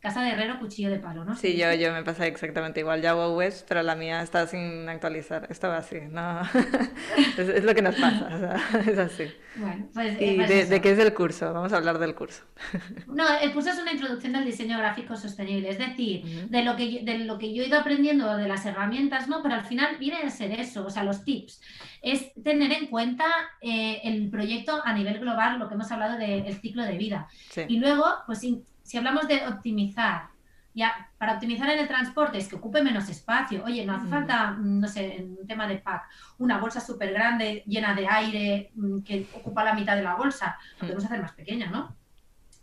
[0.05, 1.35] Casa de herrero, cuchillo de palo, ¿no?
[1.35, 3.01] Sí, yo, yo me pasa exactamente igual.
[3.01, 5.47] Ya hago webs, pero la mía está sin actualizar.
[5.49, 6.41] Esto va así, ¿no?
[7.39, 9.23] es, lo que nos pasa, o sea, es así.
[9.55, 10.21] Bueno, pues...
[10.21, 11.51] ¿Y eh, pues de, qué es el curso?
[11.51, 12.43] Vamos a hablar del curso.
[13.07, 16.91] no, el curso es una introducción del diseño gráfico sostenible, es decir, de, lo que
[16.91, 19.41] yo, de lo que yo he ido aprendiendo de las herramientas, ¿no?
[19.41, 21.61] Pero al final viene a ser eso, o sea, los tips.
[22.03, 23.25] Es tener en cuenta
[23.59, 27.27] eh, el proyecto a nivel global, lo que hemos hablado del ciclo de vida.
[27.67, 28.43] Y luego, pues
[28.85, 30.29] si hablamos de optimizar,
[30.75, 33.63] ya, para optimizar en el transporte es que ocupe menos espacio.
[33.63, 34.09] Oye, no hace mm.
[34.09, 36.03] falta, mm, no sé, en un tema de pack,
[36.37, 40.57] una bolsa súper grande llena de aire mm, que ocupa la mitad de la bolsa.
[40.73, 41.95] Lo podemos hacer más pequeña, ¿no?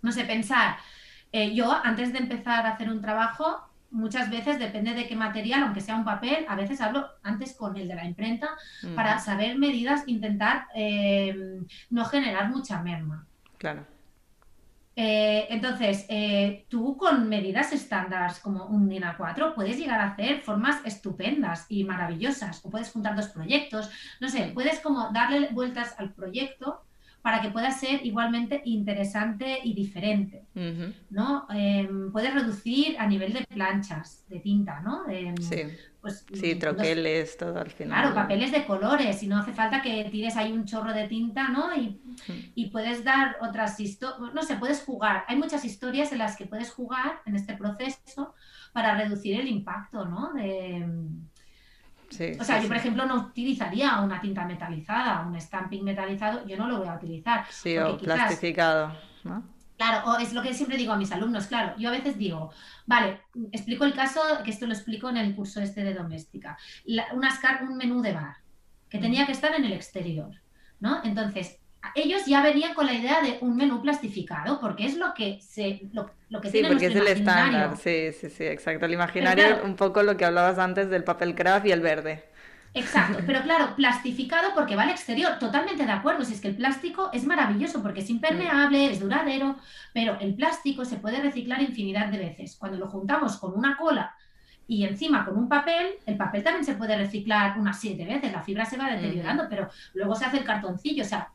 [0.02, 0.76] No sé, pensar.
[1.32, 5.64] Eh, yo, antes de empezar a hacer un trabajo, muchas veces depende de qué material,
[5.64, 8.50] aunque sea un papel, a veces hablo antes con el de la imprenta
[8.94, 11.60] para saber medidas, intentar eh,
[11.90, 13.26] no generar mucha merma.
[13.58, 13.86] Claro.
[14.94, 20.42] Eh, entonces, eh, tú con medidas estándar como un DIN A4 puedes llegar a hacer
[20.42, 22.64] formas estupendas y maravillosas.
[22.64, 23.90] O puedes juntar dos proyectos,
[24.20, 26.82] no sé, puedes como darle vueltas al proyecto
[27.22, 30.46] para que pueda ser igualmente interesante y diferente,
[31.08, 31.46] ¿no?
[31.50, 35.04] Em, puedes reducir a nivel de planchas, de tinta, ¿no?
[35.40, 35.62] sí.
[36.02, 38.00] Pues, sí, troqueles, todo al final.
[38.00, 41.48] Claro, papeles de colores, y no hace falta que tires ahí un chorro de tinta,
[41.48, 41.70] ¿no?
[41.76, 45.24] Y, puedes dar otras historias, no sé, puedes jugar.
[45.28, 48.34] Hay muchas historias en las que puedes jugar en este proceso
[48.72, 50.32] para reducir el impacto, ¿no?
[50.32, 50.84] De,
[52.38, 56.68] o sea, yo por ejemplo no utilizaría una tinta metalizada, un stamping metalizado, yo no
[56.68, 57.44] lo voy a utilizar.
[57.50, 59.42] Sí, o plastificado, ¿no?
[59.76, 62.52] Claro, o es lo que siempre digo a mis alumnos, claro, yo a veces digo,
[62.86, 66.56] vale, explico el caso, que esto lo explico en el curso este de doméstica,
[67.62, 68.36] un menú de bar,
[68.88, 70.30] que tenía que estar en el exterior,
[70.78, 71.02] ¿no?
[71.02, 71.58] Entonces,
[71.94, 75.88] ellos ya venían con la idea de un menú plastificado, porque es lo que se
[75.92, 77.74] lo, lo que Sí, porque es el estándar.
[77.74, 77.76] imaginario.
[77.76, 78.86] Sí, sí, sí, exacto.
[78.86, 82.24] El imaginario, claro- un poco lo que hablabas antes del papel craft y el verde.
[82.74, 86.56] Exacto, pero claro, plastificado porque va al exterior, totalmente de acuerdo, si es que el
[86.56, 89.58] plástico es maravilloso porque es impermeable, es duradero,
[89.92, 92.56] pero el plástico se puede reciclar infinidad de veces.
[92.56, 94.14] Cuando lo juntamos con una cola
[94.66, 98.42] y encima con un papel, el papel también se puede reciclar unas siete veces, la
[98.42, 101.30] fibra se va deteriorando, pero luego se hace el cartoncillo, o sea,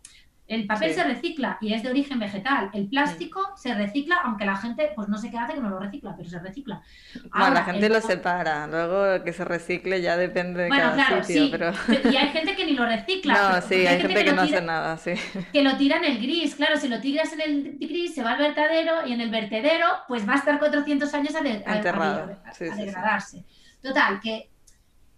[0.48, 0.96] el papel Sí.
[0.96, 5.10] se recicla y es de origen vegetal, el plástico se recicla, aunque la gente pues
[5.10, 6.82] no sé qué hace que no lo recicla, pero se recicla.
[7.16, 10.84] Bueno, la Ahora, gente el- lo separa, luego que se recicle ya depende de Bueno,
[10.84, 11.72] cada claro, sitio, sí, pero...
[12.12, 13.34] y hay gente que ni lo recicla.
[13.34, 15.12] No, pero- sí, hay gente que no tira- hace nada, sí.
[15.52, 16.56] que lo tira en el gris.
[16.56, 19.88] Claro, si lo tiras en el gris se va al vertedero y en el vertedero
[20.08, 22.38] pues va a estar 400 años a, de- a- a- Enterrado.
[22.46, 22.86] a- a Sí, sí, sí.
[22.86, 23.44] degradarse.
[23.82, 24.50] Total, que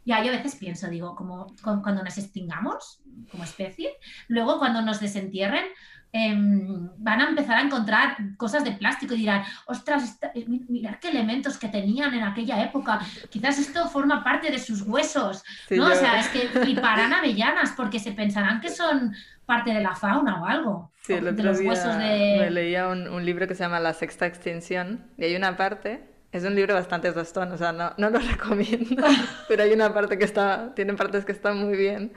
[0.10, 3.02] ya yo a veces pienso, digo, como cu- cuando nos extingamos
[3.32, 3.90] como especie,
[4.28, 5.66] luego cuando nos desentierren,
[6.12, 10.66] em, van a empezar a encontrar cosas de plástico y dirán, ostras, esta- eh, mi-
[10.68, 13.00] mirad qué elementos que tenían en aquella época,
[13.30, 15.88] quizás esto forma parte de sus huesos, Sí, ¿no?
[15.88, 19.14] yo- O sea, es que fliparán avellanas porque se pensarán que son
[19.46, 20.92] parte de la fauna o algo.
[21.02, 22.04] Sí, o el de los día huesos me
[22.44, 22.50] de...
[22.52, 26.44] leía un, un libro que se llama La Sexta Extinción y hay una parte, es
[26.44, 29.04] un libro bastante tostón, o sea, no, no lo recomiendo,
[29.48, 32.14] pero hay una parte que está, tiene partes que están muy bien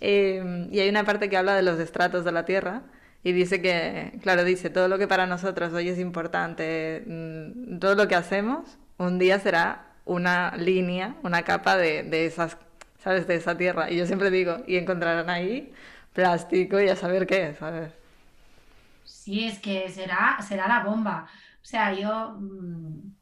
[0.00, 2.82] Eh, y hay una parte que habla de los estratos de la Tierra
[3.22, 7.94] y dice que, claro, dice, todo lo que para nosotros hoy es importante, mm, todo
[7.94, 12.56] lo que hacemos, un día será una línea, una capa de, de esas,
[12.98, 13.26] ¿sabes?
[13.26, 13.90] De esa tierra.
[13.90, 15.72] Y yo siempre digo, y encontrarán ahí
[16.14, 17.92] plástico y a saber qué, ¿sabes?
[19.02, 21.24] Sí, es que será, será la bomba.
[21.62, 23.12] O sea, yo, mm,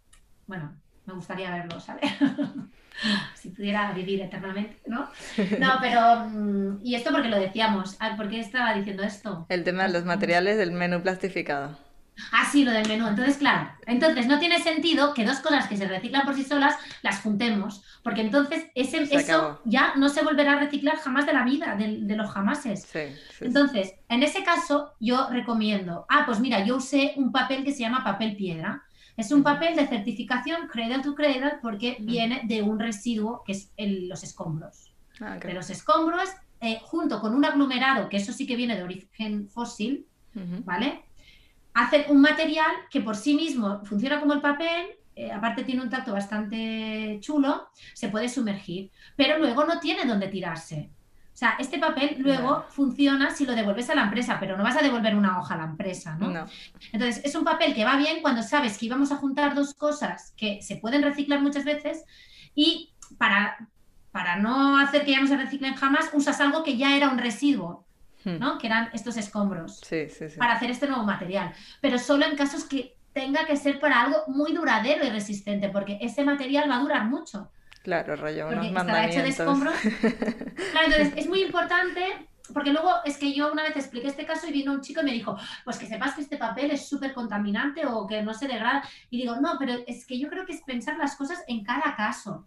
[0.48, 0.74] bueno,
[1.06, 2.10] me gustaría verlo, ¿sabes?
[3.34, 5.08] si pudiera vivir eternamente, ¿no?
[5.60, 9.46] No, pero, mm, y esto porque lo decíamos, Ah, ¿por qué estaba diciendo esto?
[9.48, 11.78] El tema de los materiales del menú plastificado.
[12.32, 13.06] Ah, sí, lo del menú.
[13.06, 16.74] Entonces, claro, entonces no tiene sentido que dos cosas que se reciclan por sí solas
[17.02, 19.60] las juntemos, porque entonces ese, Se eso acabó.
[19.64, 22.82] ya no se volverá a reciclar jamás de la vida, de, de los jamases.
[22.82, 23.00] Sí.
[23.40, 27.80] Entonces, en ese caso, yo recomiendo, ah, pues mira, yo usé un papel que se
[27.80, 28.82] llama papel piedra.
[29.18, 33.72] Es un papel de certificación Cradle to Cradle porque viene de un residuo que es
[33.76, 34.92] el- los escombros.
[35.20, 35.36] Ah.
[35.38, 36.28] De los escombros,
[36.60, 40.06] eh, junto con un aglomerado, que eso sí que viene de origen fósil.
[40.64, 41.02] ¿vale?
[41.74, 45.90] Hacen un material que por sí mismo funciona como el papel, eh, aparte tiene un
[45.90, 50.90] tacto bastante chulo, se puede sumergir, pero luego no tiene dónde tirarse.
[51.38, 54.76] O sea, este papel luego funciona si lo devuelves a la empresa, pero no vas
[54.76, 56.30] a devolver una hoja a la empresa, ¿no?
[56.30, 56.46] No.
[56.92, 60.34] Entonces, es un papel que va bien cuando sabes que íbamos a juntar dos cosas
[60.36, 62.02] que se pueden reciclar muchas veces
[62.56, 63.56] y para,
[64.10, 67.18] para no hacer que ya no se reciclen jamás, usas algo que ya era un
[67.18, 67.84] residuo,
[68.24, 68.40] Hmm.
[68.40, 68.58] ¿no?
[68.58, 70.38] Que eran estos escombros Sí, sí, sí.
[70.38, 74.24] para hacer este nuevo material, pero solo en casos que tenga que ser para algo
[74.26, 77.48] muy duradero y resistente, porque ese material va a durar mucho,
[77.88, 79.74] Claro, rollo, unos porque estará hecho de mandamientos.
[79.74, 79.74] escombros.
[80.72, 84.46] Claro, entonces es muy importante, porque luego es que yo una vez expliqué este caso
[84.46, 87.14] y vino un chico y me dijo, pues que sepas que este papel es súper
[87.14, 88.82] contaminante o que no se degrada.
[89.08, 91.94] Y digo, no, pero es que yo creo que es pensar las cosas en cada
[91.96, 92.46] caso.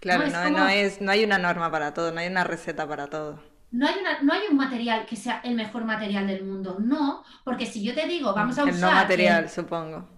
[0.00, 2.28] Claro, No, es no, como- no es, no hay una norma para todo, no hay
[2.28, 3.42] una receta para todo.
[3.72, 7.24] No hay, una, no hay un material que sea el mejor material del mundo, no,
[7.44, 8.90] porque si yo te digo, vamos a el usar...
[8.90, 10.08] no material, el- supongo.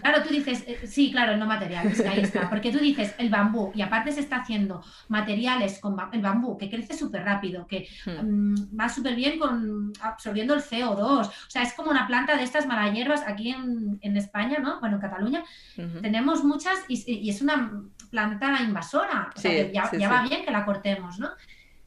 [0.00, 3.14] Claro, tú dices, eh, sí, claro, no material, es que ahí está, porque tú dices
[3.18, 7.24] el bambú y aparte se está haciendo materiales con ba- el bambú que crece súper
[7.24, 8.52] rápido, que Hmm.
[8.54, 12.42] mm, va súper bien con absorbiendo el CO2, o sea, es como una planta de
[12.44, 14.80] estas malahierbas aquí en, en España, ¿no?
[14.80, 15.44] Bueno, en Cataluña
[16.00, 20.08] tenemos muchas y, y es una planta invasora, o sea, Sí, que ya, sí, ya
[20.08, 20.14] sí.
[20.14, 21.30] va bien que la cortemos, ¿no?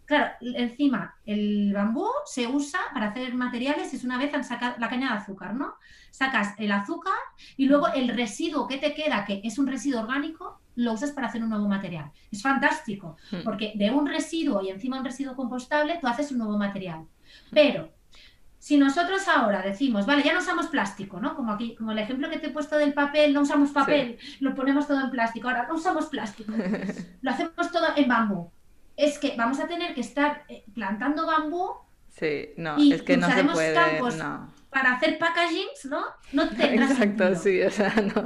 [0.05, 4.87] Claro, encima, el bambú se usa para hacer materiales, es una vez han sacado la
[4.89, 5.75] caña de azúcar, ¿no?
[6.11, 7.13] Sacas el azúcar
[7.57, 11.27] y luego el residuo que te queda, que es un residuo orgánico, lo usas para
[11.27, 12.11] hacer un nuevo material.
[12.31, 13.37] Es fantástico, Hmm.
[13.43, 17.05] porque de un residuo y encima un residuo compostable, tú haces un nuevo material.
[17.51, 17.89] Pero
[18.59, 21.35] si nosotros ahora decimos, vale, ya no usamos plástico, ¿no?
[21.35, 24.55] Como aquí, como el ejemplo que te he puesto del papel, no usamos papel, lo
[24.55, 26.51] ponemos todo en plástico, ahora no usamos plástico,
[27.21, 28.51] lo hacemos todo en bambú.
[28.95, 31.71] Es que vamos a tener que estar eh, plantando bambú
[32.09, 34.53] Sí, no, Y es que no se usaremos puede, campos no.
[34.69, 36.03] para hacer packagings, ¿no?
[36.31, 37.35] No tendrá Exacto, sentido.
[37.35, 38.23] sí, o sea, no.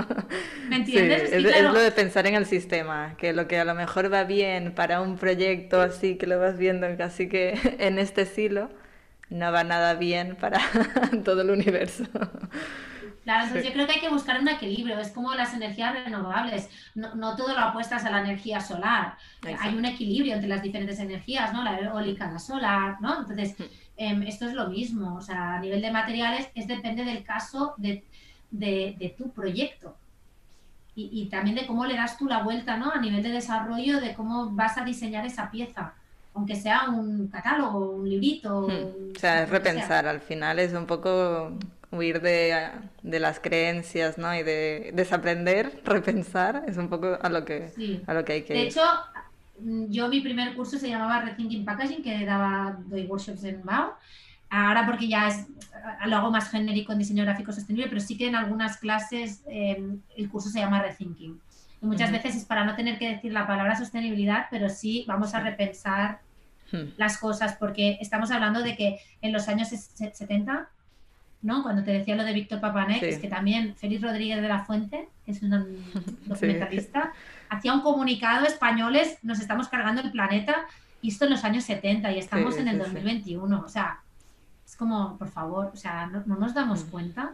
[0.67, 1.23] ¿Me Sí, entiendes?
[1.31, 3.75] es, Y es claro, lo de pensar en el sistema, que lo que a lo
[3.75, 8.23] mejor va bien para un proyecto así que lo vas viendo casi que en este
[8.23, 8.69] estilo,
[9.29, 10.59] no va nada bien para
[11.25, 12.05] todo el universo.
[13.29, 13.67] Claro, entonces Sí.
[13.69, 14.97] yo creo que hay que buscar un equilibrio.
[14.97, 16.67] Es como las energías renovables.
[16.95, 19.17] No, no todo lo apuestas a la energía solar.
[19.43, 19.67] Exacto.
[19.67, 21.63] Hay un equilibrio entre las diferentes energías, ¿no?
[21.63, 23.19] La eólica, la solar, ¿no?
[23.19, 23.63] Entonces, Hmm.
[23.97, 27.75] em, esto es lo mismo, o sea, a nivel de materiales es depende del caso
[27.77, 28.03] de,
[28.49, 29.95] de, tu proyecto.
[30.95, 32.89] Y, y, también de cómo le das tú la vuelta, ¿no?
[32.91, 35.93] A nivel de desarrollo, de cómo vas a diseñar esa pieza
[36.35, 38.67] aunque sea un catálogo, un librito.
[38.69, 39.15] Hmm.
[39.15, 41.51] O sea, es repensar, al final es un poco
[41.91, 42.69] huir de,
[43.01, 44.33] de, las creencias, ¿no?
[44.35, 47.71] Y de desaprender, repensar, es un poco a lo que,
[48.05, 48.81] a lo que hay que De hecho,
[49.89, 53.91] yo mi primer curso se llamaba Rethinking Packaging, que daba doy workshops en MAU.
[54.51, 55.45] Ahora porque ya es,
[56.07, 59.99] lo hago más genérico en diseño gráfico sostenible, pero sí que en algunas clases em,
[60.17, 61.39] el curso se llama Rethinking.
[61.81, 65.33] Y muchas veces es para no tener que decir la palabra sostenibilidad, pero sí vamos
[65.33, 66.19] a repensar
[66.71, 66.93] hmm.
[66.97, 70.69] las cosas, porque estamos hablando de que en los años 70
[71.41, 71.63] ¿no?
[71.63, 75.07] Cuando te decía lo de Víctor Papanek, es que también Félix Rodríguez de la Fuente,
[75.25, 75.49] que es un
[76.25, 77.13] documentalista,
[77.49, 80.67] hacía un comunicado españoles, nos estamos cargando el planeta,
[81.01, 83.61] y esto en los años 70 y estamos en el 2021.
[83.65, 84.01] O sea,
[84.65, 86.89] es como, por favor, o sea, ¿no, nos damos mm.
[86.89, 87.33] cuenta?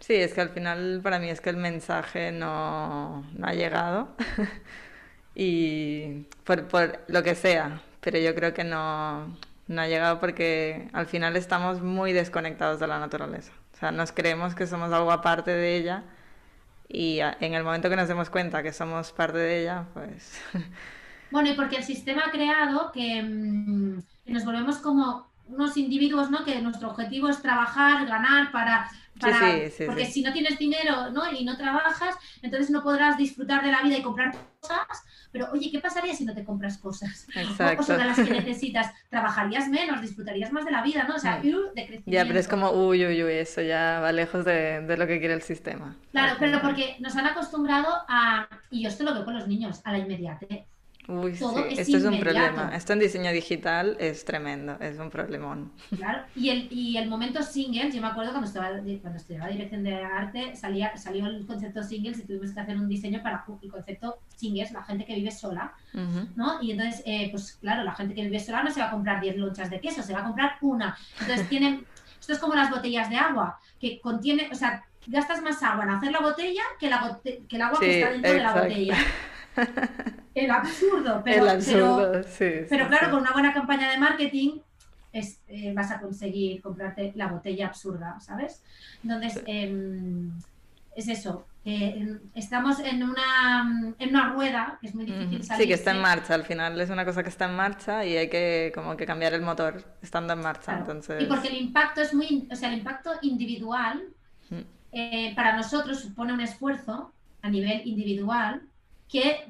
[0.00, 4.08] Sí, es que al final para mí es que el mensaje no, no ha llegado.
[5.34, 9.34] y por, por lo que sea, pero yo creo que no,
[9.66, 13.52] no ha llegado porque al final estamos muy desconectados de la naturaleza.
[13.72, 16.04] O sea, nos creemos que somos algo aparte de ella
[16.88, 20.40] y en el momento que nos demos cuenta que somos parte de ella, pues...
[21.30, 26.44] Bueno, y porque el sistema ha creado que, mm, nos volvemos como unos individuos, ¿no?
[26.44, 28.88] Que nuestro objetivo es trabajar, ganar para...
[29.20, 29.38] para
[29.86, 31.30] porque si no tienes dinero ¿no?
[31.32, 35.04] y no trabajas, entonces no podrás disfrutar de la vida y comprar cosas
[35.34, 37.26] pero oye, ¿qué pasaría si no te compras cosas?
[37.34, 37.92] Exacto.
[37.92, 41.16] O las que necesitas, trabajarías menos, disfrutarías más de la vida, ¿no?
[41.16, 42.02] O sea, de crecimiento.
[42.06, 45.18] Ya, pero es como, uy, uy, uy, eso ya va lejos de, de lo que
[45.18, 45.96] quiere el sistema.
[46.12, 49.80] Claro, pero porque nos han acostumbrado a, y yo esto lo veo con los niños,
[49.82, 50.66] a la inmediatez.
[51.06, 52.74] Uy, sí, esto es un problema.
[52.74, 55.70] Esto en diseño digital es tremendo, es un problemón.
[55.94, 58.70] Claro, y el, y el momento singles, yo me acuerdo cuando estaba
[59.02, 62.88] cuando estudiaba dirección de arte, salía, salió el concepto singles y tuvimos que hacer un
[62.88, 65.74] diseño para el concepto singles, la gente que vive sola,
[66.36, 66.62] ¿no?
[66.62, 69.20] Y entonces, eh, pues claro, la gente que vive sola no se va a comprar
[69.20, 70.96] 10 lonchas de queso, se va a comprar una.
[71.20, 71.84] Entonces tienen,
[72.18, 75.90] esto es como las botellas de agua, que contiene, o sea, gastas más agua en
[75.90, 78.96] hacer la botella que, la que el agua que está dentro de la botella.
[80.34, 81.46] el absurdo, pero,
[82.68, 84.58] pero, claro, con una buena campaña de marketing
[85.12, 88.62] eh, vas a conseguir comprarte la botella absurda, ¿sabes?
[89.02, 90.32] Entonces, em,
[90.96, 91.46] es eso.
[91.64, 95.62] Em, estamos en una, en una rueda que es muy difícil salir.
[95.62, 96.34] Sí, que está en marcha.
[96.34, 99.34] Al final es una cosa que está en marcha y hay que como que cambiar
[99.34, 100.76] el motor estando en marcha.
[100.76, 101.22] Entonces...
[101.22, 104.02] Y porque el impacto es muy, o sea, el impacto individual
[104.92, 107.12] eh, para nosotros supone un esfuerzo
[107.42, 108.62] a nivel individual
[109.08, 109.48] que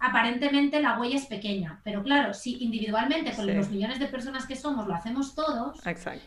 [0.00, 4.56] aparentemente la huella es pequeña, pero claro, si individualmente con los millones de personas que
[4.56, 5.78] somos lo hacemos todos,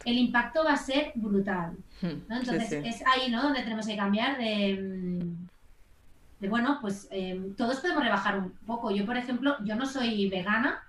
[0.06, 1.76] el impacto va a ser brutal.
[2.00, 2.32] Hmm.
[2.32, 3.42] Entonces es ahí ¿no?
[3.42, 5.26] donde tenemos que cambiar de,
[6.40, 8.92] de bueno, pues em, todos podemos rebajar un poco.
[8.92, 10.84] Yo, por ejemplo, yo no soy vegana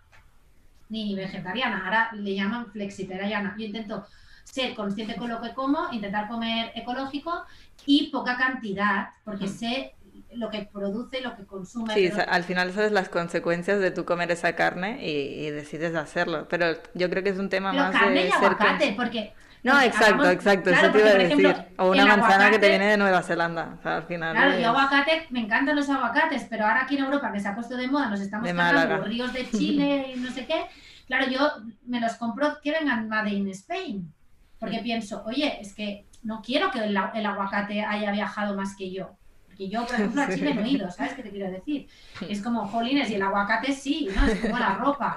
[0.91, 3.57] ni vegetariana, ahora le llaman flexitariana.
[3.59, 4.07] Yo intento
[4.45, 7.45] ser consciente con lo que como, intentar comer ecológico
[7.87, 9.57] y poca cantidad, porque hmm.
[9.57, 9.94] sé
[10.37, 11.95] lo que produce, lo que consume.
[11.95, 16.47] Sí, al final sabes las consecuencias de tú comer esa carne y, decides hacerlo.
[16.49, 19.33] Pero yo creo que es un tema más carne de y aguacate, porque...
[19.63, 21.57] No, exacto, exacto, eso te iba a decir.
[21.79, 23.79] o una manzana que te viene de Nueva Zelanda.
[23.83, 27.41] al final claro, y aguacate, me encantan los aguacates, pero ahora aquí en Europa, que
[27.41, 30.67] se ha puesto de moda, nos estamos cargando ríos de Chile y no sé qué.
[31.07, 31.51] Claro, yo
[31.87, 34.13] me los compro que vengan Made in Spain.
[34.59, 39.17] Porque pienso, oye, es que no quiero que el aguacate haya viajado más que yo.
[39.55, 41.87] Porque yo, por ejemplo, a Chile no he ido, ¿sabes qué te quiero decir?
[42.29, 44.27] Es como, jolines, y el aguacate sí, ¿no?
[44.27, 45.17] Es como la ropa.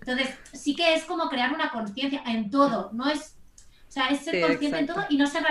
[0.00, 4.20] Entonces, sí que es como crear una conciencia en todo, no es, o sea, es
[4.20, 5.44] ser consciente en todo y no ser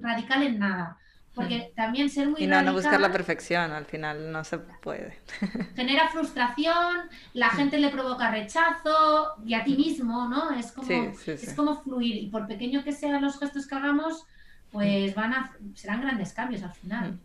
[0.00, 0.96] radical en nada.
[1.34, 1.74] Porque mm.
[1.74, 5.18] también ser muy Y no, no buscar la perfección, al final no se puede.
[5.76, 10.52] Genera frustración, la gente le provoca rechazo y a ti mismo, ¿no?
[10.52, 14.24] Es como, es como fluir y por pequeño que sean los gestos que hagamos,
[14.70, 17.18] pues van a, serán grandes cambios al final.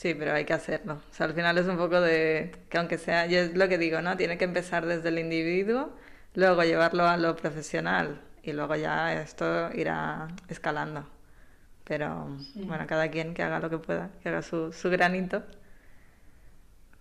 [0.00, 0.94] Sí, pero hay que hacerlo.
[1.10, 3.76] O sea, al final es un poco de que aunque sea, yo es lo que
[3.78, 4.16] digo, ¿no?
[4.16, 5.90] Tiene que empezar desde el individuo,
[6.34, 11.06] luego llevarlo a lo profesional y luego ya esto irá escalando.
[11.84, 15.44] Pero bueno, cada quien que haga lo que pueda, que haga su, su granito.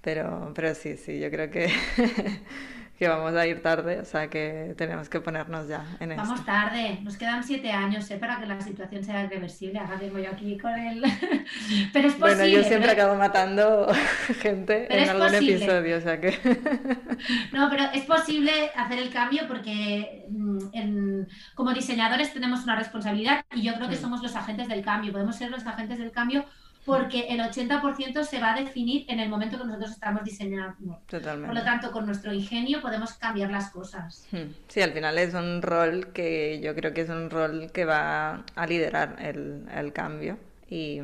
[0.02, 1.68] Pero, pero sí, sí, yo creo que,
[3.00, 6.46] que vamos a ir tarde, o sea que tenemos que ponernos ya en Vamos esto.
[6.46, 8.18] tarde, nos quedan siete años ¿eh?
[8.18, 9.80] para que la situación sea irreversible.
[9.80, 11.02] Ahora vengo yo aquí con el...
[11.94, 12.36] pero es posible.
[12.36, 13.88] Bueno, yo siempre pero- acabo matando
[14.42, 15.56] gente Pero en algún posible.
[15.56, 16.38] episodio, o sea que...
[17.54, 23.46] No, pero es posible hacer el cambio porque mm, en- como diseñadores tenemos una responsabilidad
[23.54, 25.14] y yo creo que somos los agentes del cambio.
[25.14, 26.44] Podemos ser los agentes del cambio
[26.90, 30.76] porque el 80% se va a definir en el momento que nosotros estamos diseñando.
[30.80, 31.56] Por Totalmente.
[31.56, 34.28] lo tanto, con nuestro ingenio podemos cambiar las cosas.
[34.32, 34.52] Hmm.
[34.68, 38.44] Sí, al final es un rol que yo creo que es un rol que va
[38.56, 40.38] a liderar el, el cambio.
[40.68, 41.00] Y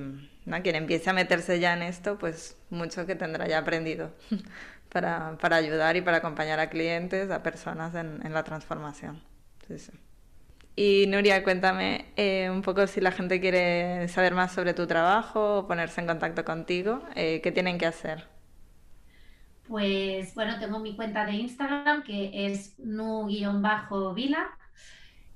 [0.45, 0.61] ¿no?
[0.61, 4.11] quien empiece a meterse ya en esto, pues mucho que tendrá ya aprendido
[4.89, 9.21] para, para ayudar y para acompañar a clientes, a personas en, en la transformación.
[9.67, 9.91] Sí, sí.
[10.75, 15.59] Y Nuria, cuéntame eh, un poco si la gente quiere saber más sobre tu trabajo
[15.59, 18.27] o ponerse en contacto contigo, eh, ¿qué tienen que hacer?
[19.67, 24.49] Pues bueno, tengo mi cuenta de Instagram que es nu-vila.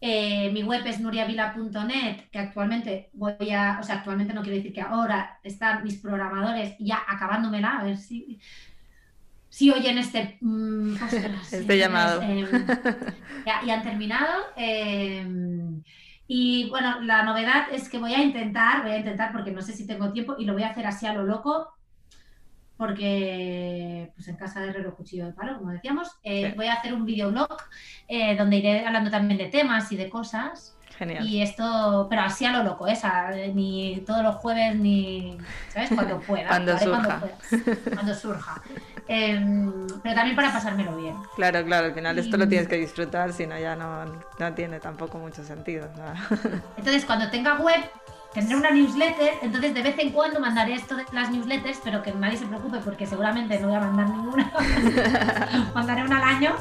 [0.01, 4.73] Eh, mi web es nuriavila.net, que actualmente voy a, o sea, actualmente no quiero decir
[4.73, 8.39] que ahora están mis programadores ya acabándomela, a ver si,
[9.50, 12.22] si oyen este, mm, ostras, Este llamado.
[12.24, 12.45] eh,
[13.45, 14.34] ya, ya han terminado.
[14.56, 15.26] eh,
[16.32, 19.74] y bueno, la novedad es que voy a intentar, voy a intentar porque no sé
[19.74, 21.74] si tengo tiempo y lo voy a hacer así a lo loco,
[22.78, 26.54] porque pues en casa de herrero cuchillo de palo, como decíamos, eh, Sí.
[26.56, 27.58] voy a hacer un videoblog
[28.08, 30.76] eh, donde iré hablando también de temas y de cosas.
[30.97, 31.26] Genial.
[31.28, 32.93] Y esto, pero así a lo loco, ¿eh?
[32.93, 35.38] O sea, ni todos los jueves ni,
[35.70, 35.89] ¿sabes?
[35.95, 36.47] Cuando pueda.
[36.47, 37.20] Cuando surja.
[37.20, 38.62] pueda, cuando surja.
[39.12, 41.16] Em, pero también para pasármelo bien.
[41.36, 44.80] Claro, claro, al final esto lo tienes que disfrutar, si no ya no, no tiene
[44.80, 45.89] tampoco mucho sentido.
[46.78, 47.82] Entonces, cuando tenga web,
[48.36, 49.34] tendré una newsletter.
[49.41, 52.78] Entonces, de vez en cuando mandaré esto de las newsletters, pero que nadie se preocupe
[52.86, 54.51] porque seguramente no voy a mandar ninguna.
[55.74, 56.55] mandaré una al año.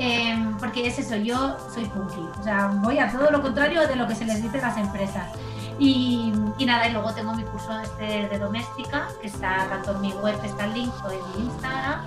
[0.00, 2.26] Em, porque es eso, yo soy punky.
[2.40, 4.76] O sea, voy a todo lo contrario de lo que se les dice a las
[4.76, 5.28] empresas.
[5.78, 10.00] Y, y nada, y luego tengo mi curso este de doméstica, que está tanto en
[10.00, 12.00] mi web, está el link, o en mi Instagram.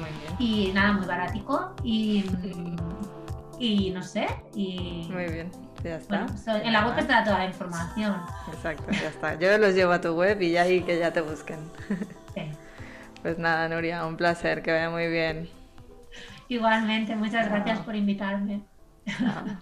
[0.00, 0.36] Muy bien.
[0.38, 1.74] Y nada, muy baratico.
[1.84, 2.24] Y,
[3.58, 4.26] y no sé.
[4.54, 5.50] Y Muy bien,
[5.84, 6.22] ya está.
[6.24, 8.16] bueno, so- en la web está toda la información.
[8.52, 9.38] Exacto, ya está.
[9.38, 11.58] Yo los llevo a tu web y ya ahí que ya te busquen.
[12.34, 12.42] Sí.
[13.22, 15.50] Pues nada, Nuria, un placer, que vaya muy bien.
[16.48, 18.62] Igualmente, muchas gracias por invitarme.
[19.06, 19.58] Chao.